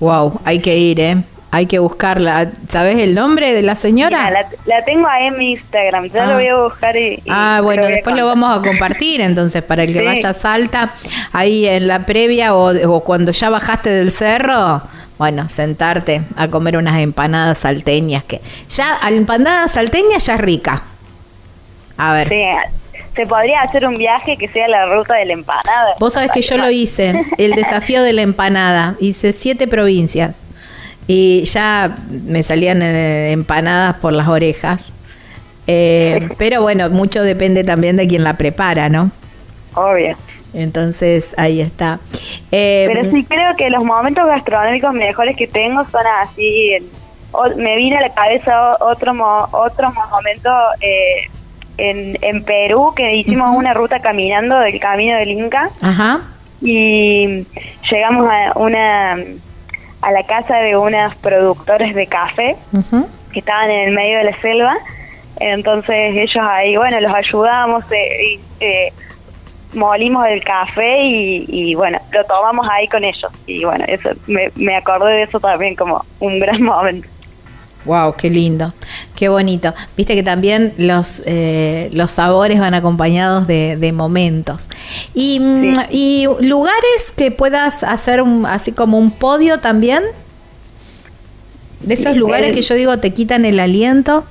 [0.00, 1.16] Wow, hay que ir, ¿eh?
[1.50, 2.50] Hay que buscarla.
[2.68, 4.18] ¿Sabes el nombre de la señora?
[4.26, 6.26] Mira, la, la tengo ahí en mi Instagram, ya Ah.
[6.26, 7.14] lo voy a buscar y...
[7.14, 10.04] y Ah, bueno, después lo vamos a compartir entonces para el que Sí.
[10.04, 10.90] vaya a Salta,
[11.32, 14.82] ahí en la previa o, o cuando ya bajaste del cerro,
[15.18, 20.82] bueno, sentarte a comer unas empanadas salteñas que ya la empanada salteña ya es rica.
[21.96, 22.28] A ver.
[22.28, 22.44] Sí,
[23.16, 25.96] se podría hacer un viaje que sea la ruta de la empanada.
[25.98, 28.94] Vos sabés que yo lo hice, el desafío de la empanada.
[29.00, 30.44] Hice siete provincias
[31.08, 34.92] y ya me salían eh, empanadas por las orejas.
[35.66, 39.10] Eh, pero bueno, mucho depende también de quien la prepara, ¿no?
[39.74, 40.16] Obvio.
[40.54, 41.98] Entonces, ahí está.
[42.50, 46.72] Eh, Pero sí creo que los momentos gastronómicos mejores que tengo son así.
[46.74, 46.90] en-
[47.32, 50.48] o- me vino a la cabeza otro mo- otro momento
[50.80, 51.28] eh,
[51.76, 56.22] en, en Perú que hicimos una ruta caminando del camino del Inca Ajá.
[56.62, 57.46] y
[57.90, 59.12] llegamos a una
[60.00, 62.56] a la casa de unos productores de café
[63.32, 64.76] que estaban en el medio de la selva.
[65.40, 68.92] Entonces ellos ahí, bueno, los ayudamos, eh, eh,
[69.74, 73.30] molimos el café y, y, bueno, lo tomamos ahí con ellos.
[73.46, 77.08] Y bueno, eso me, me acordé de eso también como un gran momento.
[77.84, 78.74] Wow, qué lindo,
[79.16, 79.72] qué bonito.
[79.96, 84.68] Viste que también los, eh, los sabores van acompañados de, de momentos.
[85.14, 90.02] Y, mm, y lugares que puedas hacer un, así como un podio también.
[91.80, 94.24] De esos lugares que yo digo te quitan el aliento.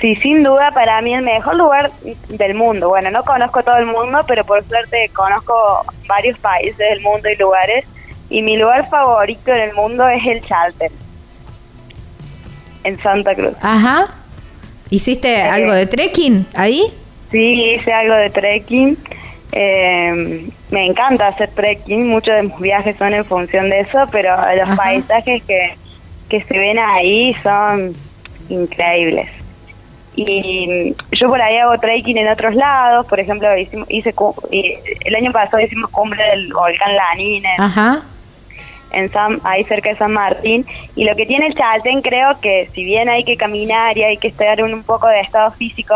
[0.00, 1.90] Sí, sin duda para mí el mejor lugar
[2.28, 2.88] del mundo.
[2.88, 5.54] Bueno, no conozco todo el mundo, pero por suerte conozco
[6.06, 7.84] varios países del mundo y lugares.
[8.30, 10.92] Y mi lugar favorito en el mundo es el Chaltén,
[12.84, 13.54] en Santa Cruz.
[13.60, 14.06] Ajá.
[14.88, 16.82] ¿Hiciste algo de trekking ahí?
[17.30, 18.96] Sí, hice algo de trekking.
[19.52, 24.36] Eh, me encanta hacer trekking, muchos de mis viajes son en función de eso, pero
[24.54, 24.76] los Ajá.
[24.76, 25.74] paisajes que,
[26.28, 27.94] que se ven ahí son
[28.48, 29.28] increíbles.
[30.16, 34.12] Y yo por ahí hago trekking en otros lados, por ejemplo, hicimos, hice
[35.04, 38.02] el año pasado hicimos cumbre del volcán Lanín en, Ajá.
[38.92, 40.66] en San, ahí cerca de San Martín.
[40.96, 44.16] Y lo que tiene el Chaltén, creo que si bien hay que caminar y hay
[44.16, 45.94] que estar en un poco de estado físico,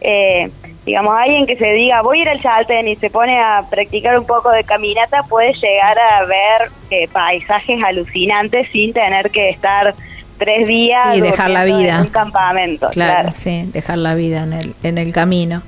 [0.00, 0.48] eh,
[0.86, 4.18] digamos, alguien que se diga voy a ir al Chaltén y se pone a practicar
[4.18, 9.94] un poco de caminata, puede llegar a ver eh, paisajes alucinantes sin tener que estar
[10.38, 11.96] tres días Sí, dejar la vida.
[11.96, 12.88] en un campamento.
[12.90, 13.30] Claro, Claro.
[13.34, 15.62] sí, dejar la vida en el, en el camino.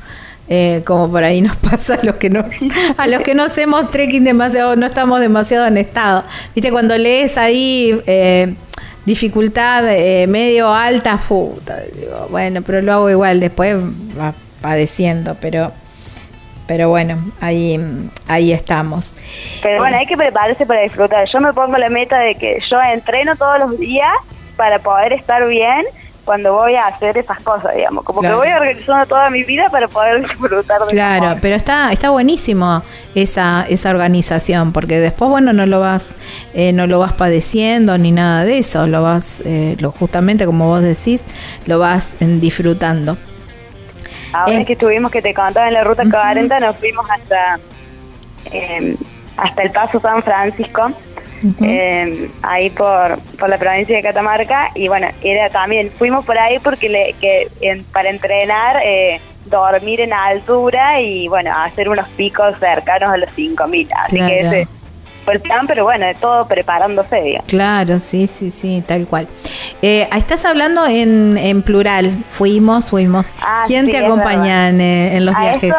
[0.53, 2.45] Eh, como por ahí nos pasa a los que no
[2.97, 6.25] a los que no hacemos trekking demasiado no estamos demasiado en estado
[6.57, 8.53] viste cuando lees ahí eh,
[9.07, 13.77] dificultad eh, medio alta puta digo, bueno pero lo hago igual después
[14.19, 15.73] va padeciendo pero
[16.67, 17.79] pero bueno ahí
[18.27, 19.15] ahí estamos
[19.63, 21.27] Pero bueno, hay que prepararse para disfrutar.
[21.33, 24.13] Yo me pongo la meta de que yo entreno todos los días
[24.61, 25.87] para poder estar bien
[26.27, 28.05] cuando voy a hacer esas cosas, digamos.
[28.05, 28.43] Como Claro.
[28.43, 32.82] que voy organizando toda mi vida para poder disfrutar de Claro, pero está está buenísimo
[33.15, 36.15] esa esa organización porque después bueno no lo vas
[36.53, 40.66] eh, no lo vas padeciendo ni nada de eso lo vas eh, lo justamente como
[40.69, 41.24] vos decís
[41.66, 43.16] lo vas eh, disfrutando.
[44.35, 44.65] Ahora Eh.
[44.66, 47.59] que estuvimos, que te contaba en la ruta 40, nos fuimos hasta
[48.53, 48.95] eh,
[49.39, 50.93] hasta el Paso San Francisco,
[51.62, 56.59] eh, ahí por, por la provincia de Catamarca, y bueno, era también, fuimos por ahí
[56.59, 62.55] porque le, que, en- para entrenar, eh, dormir en altura y bueno, hacer unos picos
[62.61, 64.57] cercanos a los 5.000, así que Claro.
[64.59, 64.69] ese
[65.25, 67.47] fue el plan, pero bueno, de todo preparándose, digamos.
[67.47, 69.29] Claro, sí, sí, sí, tal cual.
[69.83, 72.25] Eh, estás hablando en, en plural.
[72.29, 73.27] Fuimos, fuimos.
[73.43, 75.65] Ah, ¿Quién sí, te acompaña en, eh, en los A viajes?
[75.65, 75.77] eso,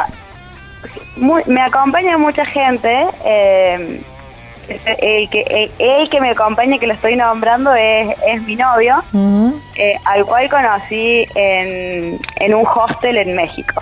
[1.17, 3.05] muy- me acompaña mucha gente.
[3.25, 4.01] eh,
[4.67, 9.03] el, que, el, el que me acompaña, que lo estoy nombrando, es, es mi novio,
[9.75, 13.81] eh, al cual conocí en, en un hostel en México.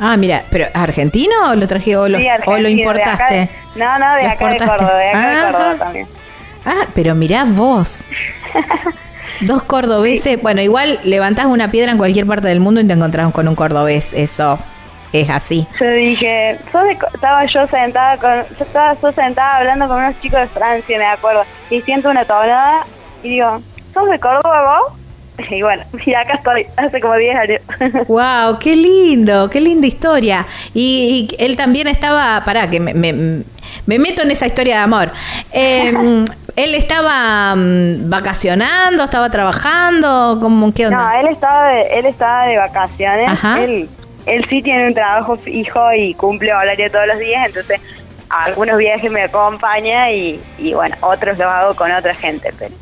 [0.00, 3.40] Ah, mira, pero ¿argentino o lo traje o lo, Sí, o lo argentino, de importaste?
[3.42, 5.52] acá- No, no, de acá de Córdoba, de acá de Ajá.
[5.52, 6.06] Córdoba también.
[6.64, 8.08] Ah, pero mirá vos.
[9.42, 10.40] Dos cordobeses.
[10.42, 13.54] Bueno, igual levantás una piedra en cualquier parte del mundo y te encontrás con un
[13.54, 14.12] cordobés.
[14.14, 14.58] Eso
[15.12, 15.66] es así.
[15.80, 19.96] Yo dije, sos de Co- estaba yo sentada con, yo estaba yo sentada hablando con
[19.98, 22.84] unos chicos de Francia, me acuerdo, y siento una tonada
[23.22, 23.60] y digo,
[23.94, 24.92] ¿sos de Córdoba vos?
[25.50, 27.60] Y bueno, y acá estoy, hace como 10 años.
[28.08, 30.46] Wow, qué lindo, qué linda historia.
[30.74, 33.42] Y, y él también estaba, pará, que me, me-
[33.86, 35.10] me meto en esa historia de amor.
[35.52, 36.24] Eh,
[36.56, 40.98] él estaba mm, vacacionando, estaba trabajando, ¿cómo, ¿qué onda?
[41.14, 43.28] No, él estaba de, él estaba de vacaciones.
[43.30, 43.62] Ajá.
[43.64, 43.88] Él,
[44.26, 47.80] él sí tiene un trabajo fijo y cumple horario todos los días, entonces
[48.28, 52.50] a algunos viajes me acompaña y, y bueno, otros los hago con otra gente.
[52.58, 52.74] Pero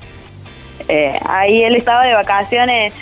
[0.89, 2.93] eh, ahí él estaba de vacaciones.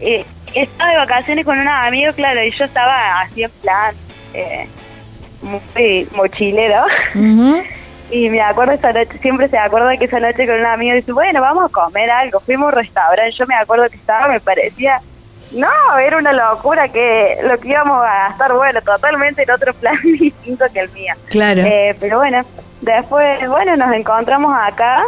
[0.00, 0.24] eh,
[0.54, 3.94] estaba de vacaciones con unos amigos, claro, y yo estaba así en plan
[4.34, 4.66] eh,
[5.42, 6.84] muy mochilero.
[8.10, 11.12] Y me acuerdo esa noche, siempre se acuerda que esa noche con un amigo dice,
[11.12, 12.40] bueno, vamos a comer algo.
[12.40, 15.02] Fuimos a un restaurante, yo me acuerdo que estaba, me parecía,
[15.52, 19.96] no, era una locura que lo que íbamos a gastar, bueno, totalmente en otro plan
[20.02, 21.14] distinto que el mío.
[21.28, 21.62] Claro.
[21.64, 22.40] Eh, pero bueno,
[22.80, 25.02] después, bueno, nos encontramos acá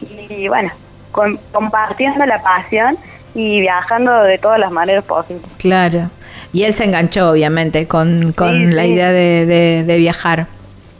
[0.00, 0.70] y bueno,
[1.12, 2.96] con- compartiendo la pasión
[3.34, 5.44] y viajando de todas las maneras posibles.
[5.58, 6.10] Claro.
[6.52, 8.92] Y él se enganchó, obviamente, con, con Sí, la sí.
[8.92, 10.46] idea de, de- de viajar.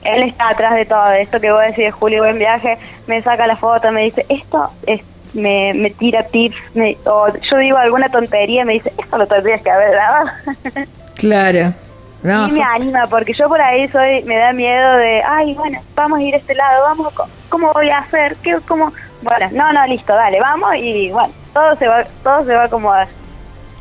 [0.05, 3.57] Él está atrás de todo esto que vos decís, Julio, buen viaje, me saca la
[3.57, 5.01] foto, me dice, esto es,
[5.35, 9.63] me, me tira tips, me- o yo digo alguna tontería, me dice, esto lo tendrías
[9.63, 10.27] que haber dado.
[11.17, 11.73] Claro.
[12.23, 15.55] No, y me so- anima, porque yo por ahí soy, me da miedo de, ay,
[15.55, 17.13] bueno, vamos a ir a este lado, vamos,
[17.49, 18.37] ¿cómo voy a hacer?
[18.43, 18.93] ¿Qué, cómo?
[19.23, 22.67] Bueno, no, no, listo, dale, vamos, y bueno, todo se va, todo se va a
[22.67, 23.09] acomodar.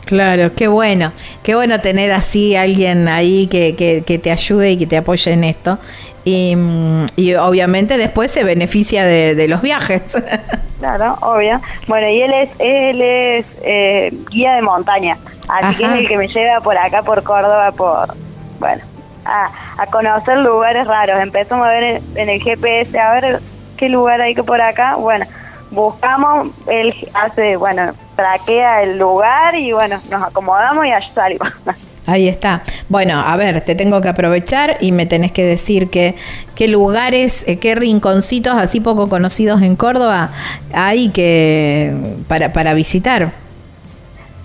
[0.06, 1.12] Claro, qué bueno,
[1.44, 5.32] qué bueno tener así alguien ahí que, que, que te ayude y que te apoye
[5.34, 5.80] en esto.
[6.26, 10.22] Y, mm, y obviamente después se beneficia de, de los viajes.
[10.78, 11.60] Claro, obvio.
[11.88, 15.98] Bueno, y él es él es eh, guía de montaña, así que es Ajá.
[16.00, 18.14] el que me lleva por acá, por Córdoba, por,
[18.60, 18.84] bueno,
[19.24, 21.18] a, a conocer lugares raros.
[21.22, 23.40] Empezamos a ver en, en el GPS, a ver
[23.78, 24.96] qué lugar hay que por acá.
[24.98, 25.26] Bueno,
[25.72, 31.48] buscamos, él hace, bueno, traquea el lugar y bueno, nos acomodamos y allá salimos.
[32.08, 32.64] Ahí está.
[32.88, 36.16] Bueno, a ver, te tengo que aprovechar y me tenés que decir que
[36.56, 40.32] qué lugares, eh, qué rinconcitos así poco conocidos en Córdoba
[40.74, 41.96] hay que
[42.28, 43.32] para, para visitar.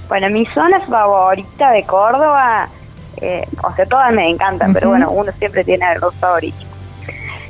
[0.09, 2.69] Bueno, mi zona favorita de Córdoba,
[3.21, 6.59] eh, o sea, todas me encantan, pero bueno, uno siempre tiene algo favorito.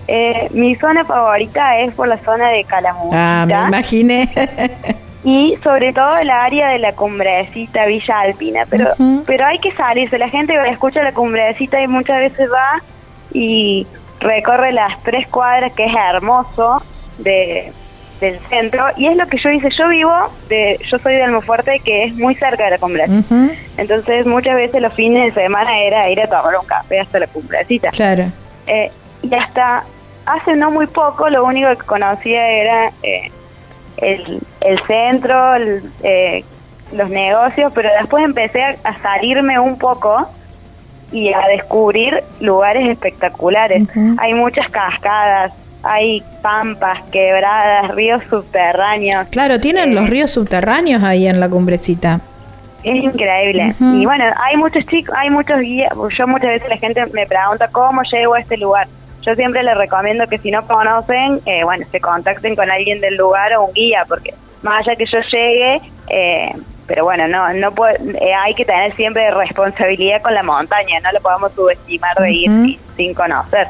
[0.08, 4.28] Eh, mi zona favorita es por la zona de Calamuchita Ah, me imaginé.
[5.22, 8.94] y sobre todo el área de la cumbrecita Villa Alpina, pero
[9.26, 12.82] pero hay que salirse, la gente escucha la cumbrecita y muchas veces va
[13.32, 13.86] y
[14.20, 16.82] recorre las tres cuadras que es hermoso
[17.18, 17.72] de
[18.20, 20.12] del centro y es lo que yo hice, yo vivo
[20.48, 23.34] de yo soy de Almofuerte que es muy cerca de la cumbrecita.
[23.78, 27.26] Entonces muchas veces los fines de semana era ir a tomar un café hasta la
[27.26, 27.90] cumbrecita.
[27.90, 28.30] Claro.
[28.66, 28.90] Eh,
[29.22, 29.84] y hasta
[30.26, 33.30] hace no muy poco lo único que conocía era eh,
[34.00, 36.44] el, el centro, el, eh,
[36.92, 40.28] los negocios, pero después empecé a, a salirme un poco
[41.12, 43.88] y a descubrir lugares espectaculares.
[44.18, 45.52] Hay muchas cascadas,
[45.82, 49.28] hay pampas, quebradas, ríos subterráneos.
[49.28, 52.20] Claro, tienen Eh, los ríos subterráneos ahí en la cumbrecita.
[52.82, 53.74] Es increíble.
[53.78, 55.92] Y bueno, hay muchos chicos, hay muchos guías.
[56.16, 58.88] Yo muchas veces la gente me pregunta cómo llego a este lugar.
[59.26, 63.16] Yo siempre les recomiendo que si no conocen, eh, bueno, se contacten con alguien del
[63.16, 64.32] lugar o un guía, porque
[64.62, 66.52] más allá que yo llegue, eh,
[66.86, 71.12] pero bueno, no, no puede- eh, hay que tener siempre responsabilidad con la montaña, no
[71.12, 73.68] lo podemos subestimar de ir sin, sin conocer.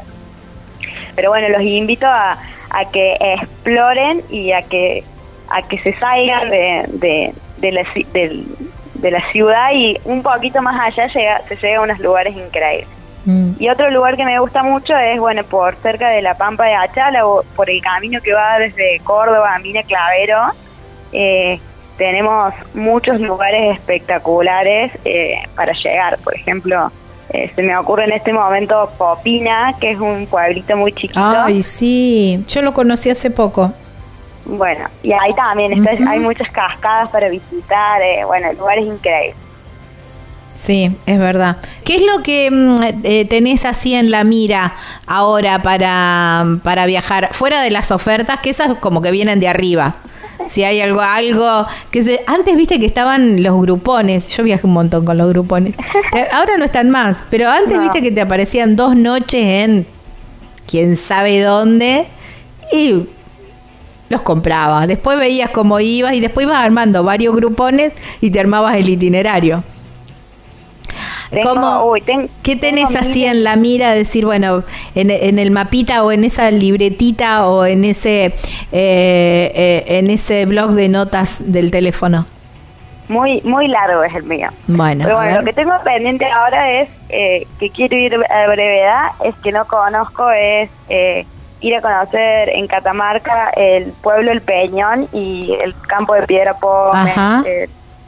[1.16, 2.38] Pero bueno, los invito a,
[2.70, 5.04] a que exploren y a que
[5.52, 7.82] a que se salgan de, de, de la,
[8.12, 8.46] del-
[8.94, 12.86] de la ciudad y un poquito más allá llega, se llega a unos lugares increíbles.
[13.24, 13.52] Mm.
[13.58, 16.74] Y otro lugar que me gusta mucho es, bueno, por cerca de la Pampa de
[16.74, 20.46] Achala o por el camino que va desde Córdoba a Mina Clavero,
[21.12, 21.60] eh,
[21.96, 26.18] tenemos muchos lugares espectaculares eh, para llegar.
[26.18, 26.90] Por ejemplo,
[27.28, 31.20] eh, se me ocurre en este momento Popina, que es un pueblito muy chiquito.
[31.20, 33.72] Ay, sí, yo lo conocí hace poco.
[34.46, 39.36] Bueno, y ahí también está, hay muchas cascadas para visitar, eh, bueno, lugares increíbles.
[40.62, 41.56] Sí, es verdad.
[41.84, 44.74] ¿Qué es lo que mm, eh, tenés así en la mira
[45.06, 47.30] ahora para, para viajar?
[47.32, 49.96] Fuera de las ofertas, que esas como que vienen de arriba.
[50.48, 54.72] Si hay algo, algo que se, antes viste que estaban los grupones, yo viajé un
[54.72, 55.74] montón con los grupones.
[56.14, 57.82] Eh, Ahora no están más, pero antes No.
[57.82, 59.86] viste que te aparecían dos noches en
[60.66, 62.06] quién sabe dónde
[62.72, 63.06] y
[64.08, 64.86] los compraba.
[64.86, 69.62] Después veías cómo ibas y después ibas armando varios grupones y te armabas el itinerario.
[71.42, 71.94] ¿Cómo,
[72.42, 73.92] ¿Qué tenés así en la mira?
[73.92, 78.32] Decir, bueno, en, el mapita o en esa libretita o en ese, eh,
[78.72, 82.26] eh, en ese blog de notas del teléfono.
[83.08, 84.50] Muy muy largo es el mío.
[84.68, 89.10] Bueno, Pero bueno, lo que tengo pendiente ahora es eh, que quiero ir a brevedad,
[89.24, 90.70] es que no conozco, es
[91.60, 97.14] ir a conocer en Catamarca el pueblo El Peñón y el campo de Piedra Pómez,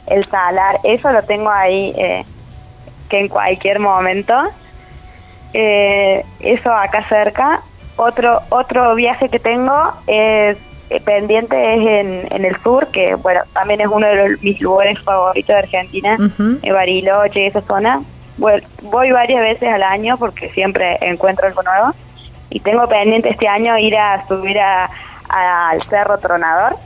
[0.07, 2.25] el, Salar, eso lo tengo ahí eh,
[3.13, 4.33] que en cualquier momento.
[5.53, 7.61] Eh, eso acá cerca.
[7.95, 10.57] Otro otro viaje que tengo es
[10.89, 14.99] eh, pendiente es en, en el sur, que bueno, también es uno de mis lugares
[15.01, 18.01] favoritos de Argentina, uh Bariloche, esa zona.
[18.37, 21.93] voy varias veces al año porque siempre encuentro algo nuevo
[22.49, 24.89] y tengo pendiente este año ir a subir a,
[25.29, 26.77] al Cerro Tronador.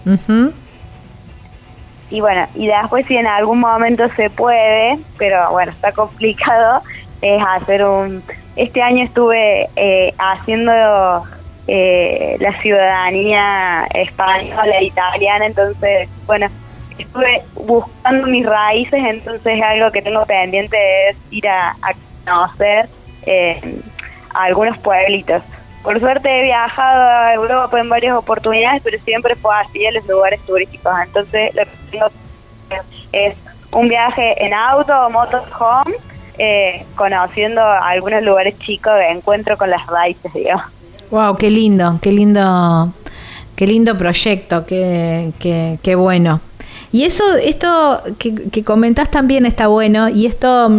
[2.10, 6.82] Y bueno, y después si en algún momento se puede, pero bueno, está complicado,
[7.22, 8.24] es hacer un...
[8.56, 11.24] Este año estuve eh, haciendo
[11.68, 16.48] eh, la ciudadanía española e italiana, entonces, bueno,
[16.98, 20.78] estuve buscando mis raíces, entonces algo que tengo pendiente
[21.10, 21.94] es ir a, a
[22.26, 22.90] conocer
[23.26, 23.82] eh,
[24.34, 25.44] algunos pueblitos.
[25.88, 30.06] Por suerte he viajado a Europa en varias oportunidades, pero siempre fue así en los
[30.06, 30.92] lugares turísticos.
[31.02, 32.08] Entonces lo que tengo
[33.14, 33.38] es
[33.72, 35.96] un viaje en auto o motorhome,
[36.38, 40.66] eh, conociendo algunos lugares chicos de encuentro con las raíces, digamos.
[41.10, 42.92] Wow, qué lindo, qué lindo,
[43.56, 46.42] qué lindo proyecto, qué, qué, qué bueno.
[46.92, 50.70] Y eso, esto que, que comentás también está bueno, y esto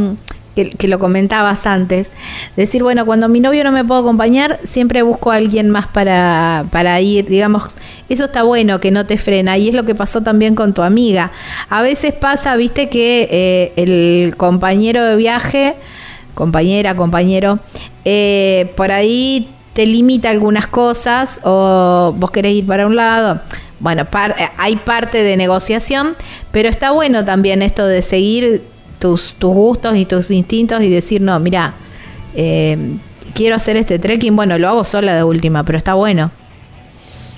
[0.66, 2.10] que, lo comentabas antes,
[2.56, 6.66] decir, bueno, cuando mi novio no me puedo acompañar, siempre busco a alguien más para,
[6.70, 7.76] para ir, digamos,
[8.09, 10.82] eso está bueno, que no te frena, y es lo que pasó también con tu
[10.82, 11.30] amiga.
[11.68, 15.76] A veces pasa, viste, que eh, el compañero de viaje,
[16.35, 17.59] compañera, compañero,
[18.05, 23.40] eh, por ahí te limita algunas cosas o vos querés ir para un lado.
[23.80, 24.06] Bueno,
[24.56, 26.16] hay parte de negociación,
[26.51, 28.64] pero está bueno también esto de seguir
[28.99, 31.75] tus, tus gustos y tus instintos y decir, no, mira,
[32.35, 32.77] eh,
[33.35, 36.31] quiero hacer este trekking, bueno, lo hago sola de última, pero está bueno.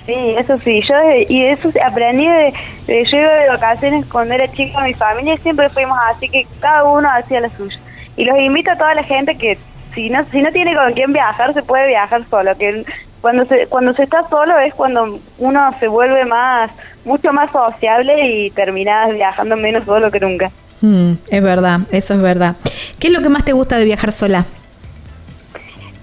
[0.05, 0.95] Sí, eso sí, yo
[1.29, 2.53] y eso aprendí de,
[2.87, 6.83] de, yo iba de vacaciones cuando era chica, mi familia siempre fuimos así que cada
[6.85, 7.77] uno hacía la suya.
[8.17, 9.57] Y los invito a toda la gente que
[9.93, 12.83] si no si no tiene con quién viajar, se puede viajar solo, que
[13.21, 16.71] cuando se cuando se está solo es cuando uno se vuelve más
[17.05, 20.51] mucho más sociable y terminas viajando menos solo que nunca.
[20.81, 22.55] Mm, es verdad, eso es verdad.
[22.99, 24.45] ¿Qué es lo que más te gusta de viajar sola?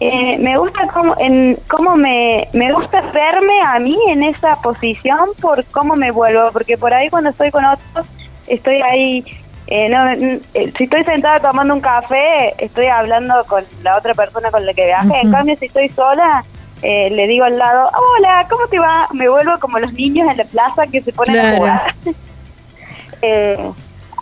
[0.01, 5.31] Eh, me gusta cómo, en, cómo me, me gusta verme a mí en esa posición
[5.41, 8.07] por cómo me vuelvo, porque por ahí cuando estoy con otros,
[8.47, 9.25] estoy ahí,
[9.67, 10.41] eh, no, eh,
[10.77, 14.87] si estoy sentada tomando un café, estoy hablando con la otra persona con la que
[14.87, 16.45] viaje, en cambio si estoy sola,
[16.81, 19.09] le digo al lado, hola, ¿cómo te va?
[19.13, 21.95] Me vuelvo como los niños en la plaza que se ponen a jugar.
[23.23, 23.73] eh,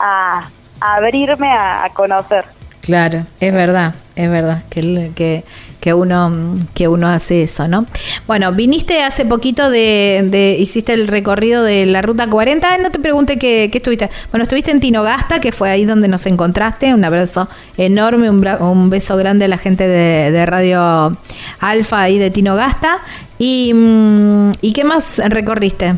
[0.01, 0.49] a,
[0.81, 2.45] abrirme a, conocer.
[2.81, 5.45] Claro, es verdad, es verdad que, que,
[5.81, 7.85] que, uno que uno hace eso, ¿no?
[8.29, 13.39] Bueno, viniste hace poquito de, hiciste el recorrido de la ruta 40, no te pregunté
[13.39, 14.09] qué, estuviste.
[14.31, 18.89] Bueno, estuviste en Tinogasta, que fue ahí donde nos encontraste, un abrazo enorme, un, un
[18.89, 21.19] beso grande a la gente de, de Radio
[21.59, 22.99] Alfa ahí de Tinogasta.
[23.39, 25.97] Y, mm, ¿Y qué más recorriste?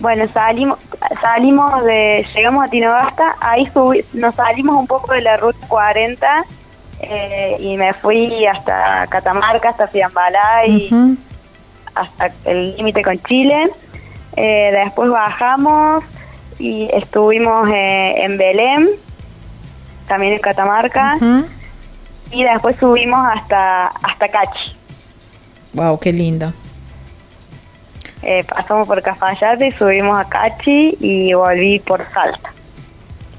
[0.00, 0.78] Bueno, salimos,
[1.20, 3.70] salimos de, llegamos a Tinogasta, ahí
[4.12, 6.44] nos salimos un poco de la ruta 40
[7.00, 11.16] eh, y me fui hasta Catamarca, hasta Fiambalay,
[11.94, 13.70] hasta el límite con Chile.
[14.36, 16.04] Eh, después bajamos
[16.58, 18.88] y estuvimos eh, en Belém,
[20.08, 21.16] también en Catamarca,
[22.30, 24.76] y después subimos hasta, hasta Cachi.
[25.72, 26.52] Wow, qué lindo.
[28.24, 32.52] Eh, pasamos por Cafayate, subimos a Cachi y volví por Salta.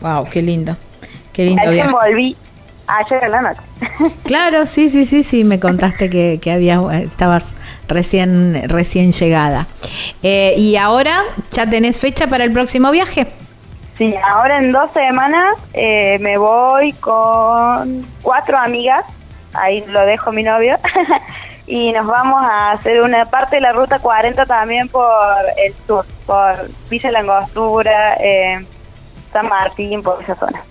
[0.01, 0.77] Wow, qué lindo.
[1.33, 1.91] Qué lindo viaje.
[1.91, 2.37] volví
[2.87, 3.61] ayer en la noche.
[4.23, 7.55] Claro, sí, sí, sí, sí, me contaste que, que habías, estabas
[7.87, 9.67] recién, recién llegada.
[10.23, 11.21] Eh, ¿Y ahora
[11.51, 13.27] ya tenés fecha para el próximo viaje?
[13.97, 19.05] Sí, ahora en dos semanas eh, me voy con cuatro amigas,
[19.53, 20.77] ahí lo dejo mi novio,
[21.67, 25.05] y nos vamos a hacer una parte de la ruta 40 también por
[25.63, 28.65] el sur, por Villa Langostura, eh,
[29.33, 30.63] San Martín, por esa zona.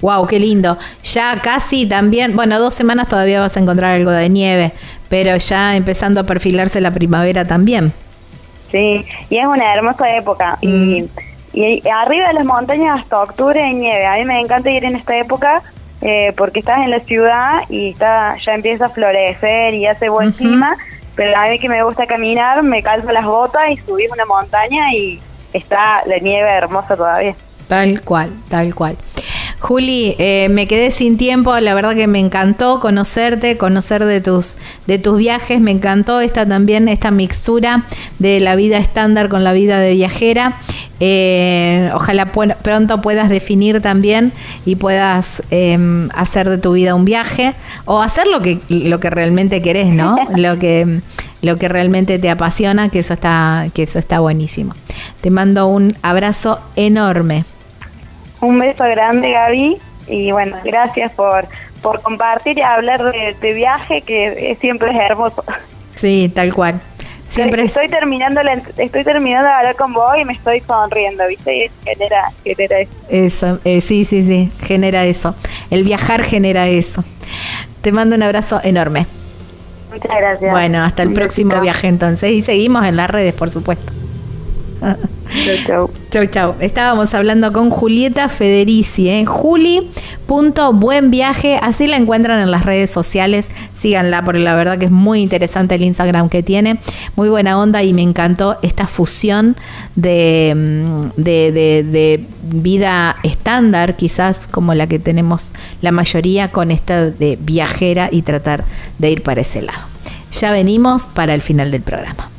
[0.00, 0.78] Wow, qué lindo.
[1.02, 4.72] Ya casi también, bueno, dos semanas todavía vas a encontrar algo de nieve,
[5.10, 7.92] pero ya empezando a perfilarse la primavera también.
[8.70, 10.56] Sí, y es una hermosa época.
[10.60, 11.08] Y, Mm.
[11.52, 14.06] y arriba de las montañas hasta octubre hay nieve.
[14.06, 15.62] A mí me encanta ir en esta época
[16.00, 20.32] eh, porque estás en la ciudad y está ya empieza a florecer y hace buen
[20.32, 20.76] clima.
[21.14, 24.94] Pero a mí que me gusta caminar, me calzo las botas y subís una montaña
[24.94, 25.20] y
[25.52, 27.34] está la nieve hermosa todavía.
[27.68, 28.96] Tal cual, tal cual.
[29.60, 34.56] Juli, eh, me quedé sin tiempo, la verdad que me encantó conocerte, conocer de tus,
[34.86, 37.84] de tus viajes, me encantó esta también, esta mixtura
[38.18, 40.58] de la vida estándar con la vida de viajera.
[41.02, 44.32] Eh, ojalá pu- pronto puedas definir también
[44.66, 45.78] y puedas eh,
[46.14, 47.54] hacer de tu vida un viaje
[47.86, 50.16] o hacer lo que, lo que realmente querés, ¿no?
[50.36, 51.00] lo que
[51.42, 54.74] lo que realmente te apasiona, que eso está, que eso está buenísimo.
[55.22, 57.46] Te mando un abrazo enorme.
[58.42, 59.78] Un beso grande, Gaby.
[60.06, 61.48] Y bueno, gracias por,
[61.80, 65.42] por compartir y hablar de, de viaje, que siempre es hermoso.
[65.94, 66.78] Sí, tal cual.
[67.30, 71.24] Siempre es, estoy terminando la, estoy terminando de hablar con vos y me estoy sonriendo,
[71.28, 71.64] ¿viste?
[71.64, 72.92] Y genera, genera eso.
[73.08, 75.36] eso, eh, sí, sí, sí, genera eso.
[75.70, 77.04] El viajar genera eso.
[77.82, 79.06] Te mando un abrazo enorme.
[79.92, 80.50] Muchas gracias.
[80.50, 82.32] Bueno, hasta el próximo viaje entonces.
[82.32, 83.92] Y seguimos en las redes, por supuesto.
[84.80, 84.96] Chau,
[85.66, 85.90] chau.
[86.10, 86.54] Chau, chau.
[86.60, 89.24] Estábamos hablando con Julieta Federici, ¿eh?
[89.26, 91.58] Juli.buenviaje.
[91.62, 93.46] Así la encuentran en las redes sociales.
[93.74, 96.78] Síganla, porque la verdad que es muy interesante el Instagram que tiene.
[97.14, 99.56] Muy buena onda y me encantó esta fusión
[99.96, 100.00] mm,
[101.16, 108.08] de- de vida estándar, quizás como la que tenemos la mayoría, con esta de viajera
[108.10, 108.64] y tratar
[108.98, 109.80] de ir para ese lado.
[110.32, 112.30] Ya venimos para el final del programa.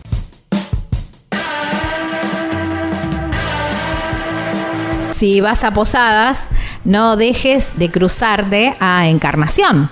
[5.22, 6.50] Si vas a Posadas,
[6.84, 9.92] no dejes de cruzarte a Encarnación.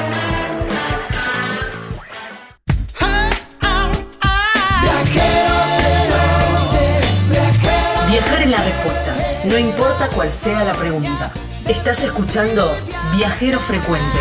[9.51, 11.29] No importa cuál sea la pregunta.
[11.67, 12.73] Estás escuchando
[13.13, 14.17] Viajero Frecuente.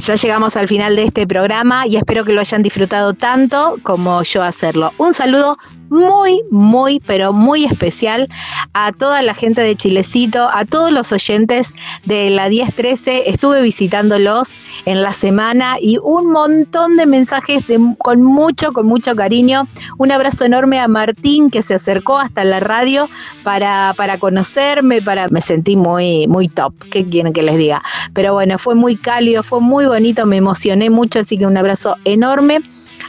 [0.00, 4.22] Ya llegamos al final de este programa y espero que lo hayan disfrutado tanto como
[4.24, 4.92] yo hacerlo.
[4.98, 5.56] Un saludo
[5.90, 8.28] muy, muy, pero muy especial
[8.72, 11.68] a toda la gente de Chilecito, a todos los oyentes
[12.04, 13.30] de la 1013.
[13.30, 14.48] Estuve visitándolos
[14.84, 19.68] en la semana y un montón de mensajes de- con mucho, con mucho cariño.
[19.98, 23.08] Un abrazo enorme a Martín que se acercó hasta la radio
[23.42, 26.74] para, para conocerme, para me sentí muy, muy top.
[26.90, 27.82] ¿Qué quieren que les diga?
[28.14, 31.96] Pero bueno, fue muy cálido, fue muy bonito, me emocioné mucho, así que un abrazo
[32.04, 32.60] enorme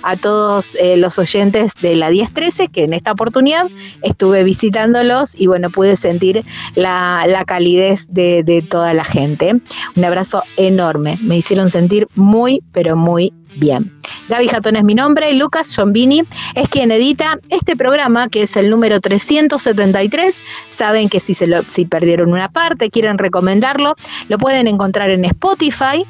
[0.04, 3.68] a todos eh, los oyentes de la 1013 que en esta oportunidad
[4.02, 6.44] estuve visitándolos y bueno, pude sentir
[6.76, 9.56] la, la calidez de, de toda la gente.
[9.96, 14.00] Un abrazo enorme, me hicieron sentir muy, pero muy bien.
[14.30, 16.24] Gaby Jatón es mi nombre, Lucas Giombini
[16.54, 20.36] es quien edita este programa que es el número 373.
[20.70, 23.96] Saben que si, se lo, si perdieron una parte, quieren recomendarlo,
[24.28, 26.06] lo pueden encontrar en Spotify,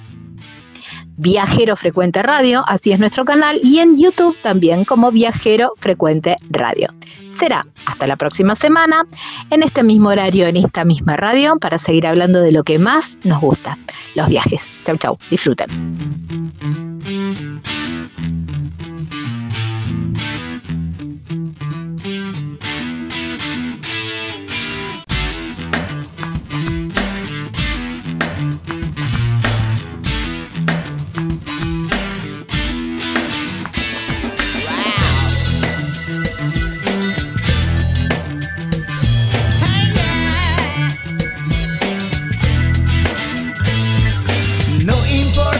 [1.21, 6.87] Viajero Frecuente Radio, así es nuestro canal, y en YouTube también como Viajero Frecuente Radio.
[7.37, 9.05] Será hasta la próxima semana,
[9.49, 13.17] en este mismo horario, en esta misma radio, para seguir hablando de lo que más
[13.25, 13.77] nos gusta,
[14.15, 14.71] los viajes.
[14.85, 15.99] Chau, chau, disfruten.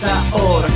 [0.00, 0.69] Si no